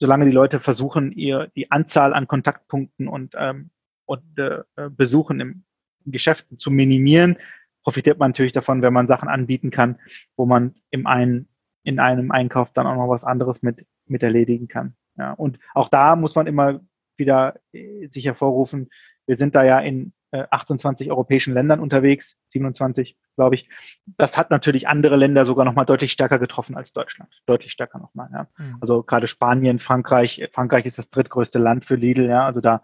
[0.00, 3.70] solange die Leute versuchen, ihr die Anzahl an Kontaktpunkten und, ähm,
[4.04, 5.64] und äh, Besuchen im, im
[6.06, 7.36] Geschäften zu minimieren,
[7.82, 9.98] profitiert man natürlich davon, wenn man Sachen anbieten kann,
[10.36, 11.48] wo man im einen,
[11.82, 14.94] in einem Einkauf dann auch noch was anderes mit, mit erledigen kann.
[15.16, 16.80] Ja, und auch da muss man immer
[17.16, 18.88] wieder äh, sich hervorrufen,
[19.26, 23.68] wir sind da ja in äh, 28 europäischen Ländern unterwegs, 27, glaube ich.
[24.16, 27.30] Das hat natürlich andere Länder sogar nochmal deutlich stärker getroffen als Deutschland.
[27.46, 28.48] Deutlich stärker nochmal, ja.
[28.58, 28.78] Mhm.
[28.80, 32.44] Also gerade Spanien, Frankreich, Frankreich ist das drittgrößte Land für Lidl, ja.
[32.44, 32.82] Also da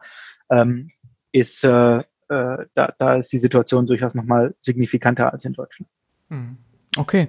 [0.51, 0.91] ähm,
[1.33, 5.91] ist äh, äh, da, da ist die Situation durchaus nochmal signifikanter als in Deutschland.
[6.29, 6.59] Mhm.
[6.99, 7.29] Okay.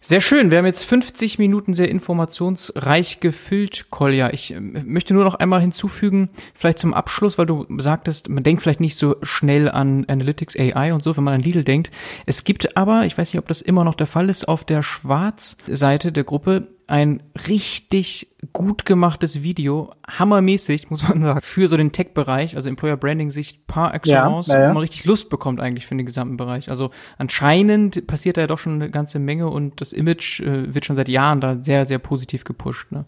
[0.00, 0.50] Sehr schön.
[0.50, 4.32] Wir haben jetzt 50 Minuten sehr informationsreich gefüllt, Kolja.
[4.32, 8.62] Ich äh, möchte nur noch einmal hinzufügen, vielleicht zum Abschluss, weil du sagtest, man denkt
[8.62, 11.90] vielleicht nicht so schnell an Analytics AI und so, wenn man an Lidl denkt.
[12.26, 14.82] Es gibt aber, ich weiß nicht, ob das immer noch der Fall ist, auf der
[14.82, 21.92] Schwarz-Seite der Gruppe ein richtig gut gemachtes Video, hammermäßig, muss man sagen, für so den
[21.92, 24.68] Tech-Bereich, also Employer Branding Sicht par excellence, ja, ja.
[24.68, 26.70] wo man richtig Lust bekommt eigentlich für den gesamten Bereich.
[26.70, 30.84] Also anscheinend passiert da ja doch schon eine ganze Menge und das Image äh, wird
[30.84, 32.92] schon seit Jahren da sehr, sehr positiv gepusht.
[32.92, 33.04] Ne?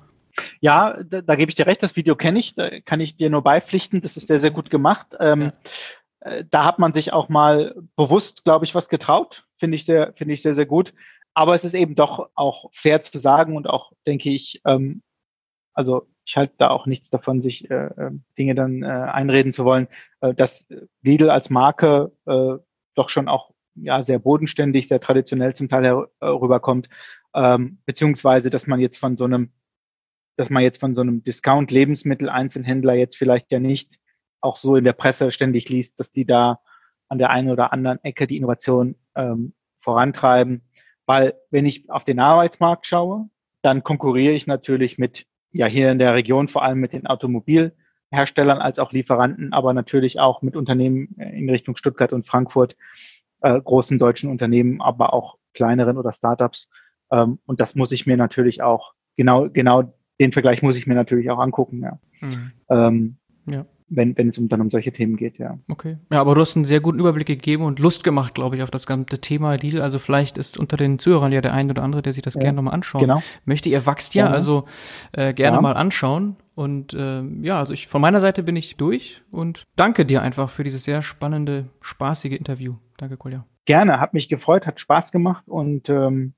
[0.61, 3.31] Ja, da, da gebe ich dir recht, das Video kenne ich, da kann ich dir
[3.31, 5.09] nur beipflichten, das ist sehr, sehr gut gemacht.
[5.21, 5.53] Ähm.
[6.21, 9.45] Äh, da hat man sich auch mal bewusst, glaube ich, was getraut.
[9.57, 10.93] Finde ich sehr, finde ich sehr, sehr gut.
[11.35, 15.03] Aber es ist eben doch auch fair zu sagen und auch, denke ich, ähm,
[15.73, 19.65] also ich halte da auch nichts davon, sich äh, ähm, Dinge dann äh, einreden zu
[19.65, 19.89] wollen,
[20.21, 20.67] äh, dass
[21.03, 22.57] Lidl als Marke äh,
[22.95, 26.89] doch schon auch ja sehr bodenständig, sehr traditionell zum Teil herüberkommt,
[27.35, 29.53] ähm, beziehungsweise dass man jetzt von so einem,
[30.37, 33.99] dass man jetzt von so einem Discount-Lebensmittel-Einzelhändler jetzt vielleicht ja nicht
[34.41, 36.61] auch so in der Presse ständig liest, dass die da
[37.09, 40.68] an der einen oder anderen Ecke die Innovation ähm, vorantreiben.
[41.09, 43.31] Weil wenn ich auf den Arbeitsmarkt schaue,
[43.63, 48.59] dann konkurriere ich natürlich mit, ja hier in der Region vor allem mit den Automobilherstellern
[48.59, 52.77] als auch Lieferanten, aber natürlich auch mit Unternehmen in Richtung Stuttgart und Frankfurt,
[53.41, 56.69] äh, großen deutschen Unternehmen, aber auch kleineren oder Startups.
[57.11, 60.95] Ähm, und das muss ich mir natürlich auch, genau, genau den Vergleich muss ich mir
[60.95, 61.99] natürlich auch angucken, ja.
[62.21, 62.53] Mhm.
[62.69, 65.59] Ähm, ja wenn, wenn es um, dann um solche Themen geht, ja.
[65.69, 65.97] Okay.
[66.11, 68.71] Ja, aber du hast einen sehr guten Überblick gegeben und Lust gemacht, glaube ich, auf
[68.71, 69.81] das ganze Thema Deal.
[69.81, 72.41] Also vielleicht ist unter den Zuhörern ja der ein oder andere, der sich das ja,
[72.41, 73.23] gerne nochmal anschauen genau.
[73.45, 73.69] möchte.
[73.69, 74.33] Ihr wachst ja, ja.
[74.33, 74.65] also
[75.13, 75.61] äh, gerne ja.
[75.61, 76.37] mal anschauen.
[76.55, 80.51] Und äh, ja, also ich von meiner Seite bin ich durch und danke dir einfach
[80.51, 82.75] für dieses sehr spannende, spaßige Interview.
[82.97, 83.47] Danke, Kolja.
[83.65, 86.35] Gerne, hat mich gefreut, hat Spaß gemacht und ähm,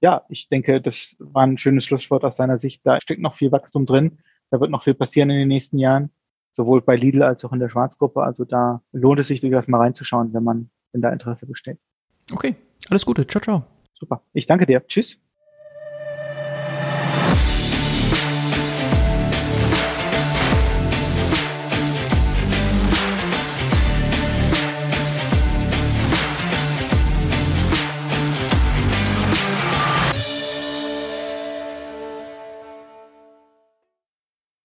[0.00, 2.82] ja, ich denke, das war ein schönes Schlusswort aus deiner Sicht.
[2.84, 4.18] Da steckt noch viel Wachstum drin.
[4.50, 6.10] Da wird noch viel passieren in den nächsten Jahren
[6.52, 8.22] sowohl bei Lidl als auch in der Schwarzgruppe.
[8.22, 11.78] Also da lohnt es sich durchaus mal reinzuschauen, wenn man, wenn da Interesse besteht.
[12.32, 12.54] Okay,
[12.90, 13.26] alles Gute.
[13.26, 13.64] Ciao, ciao.
[13.94, 14.22] Super.
[14.32, 14.86] Ich danke dir.
[14.86, 15.18] Tschüss.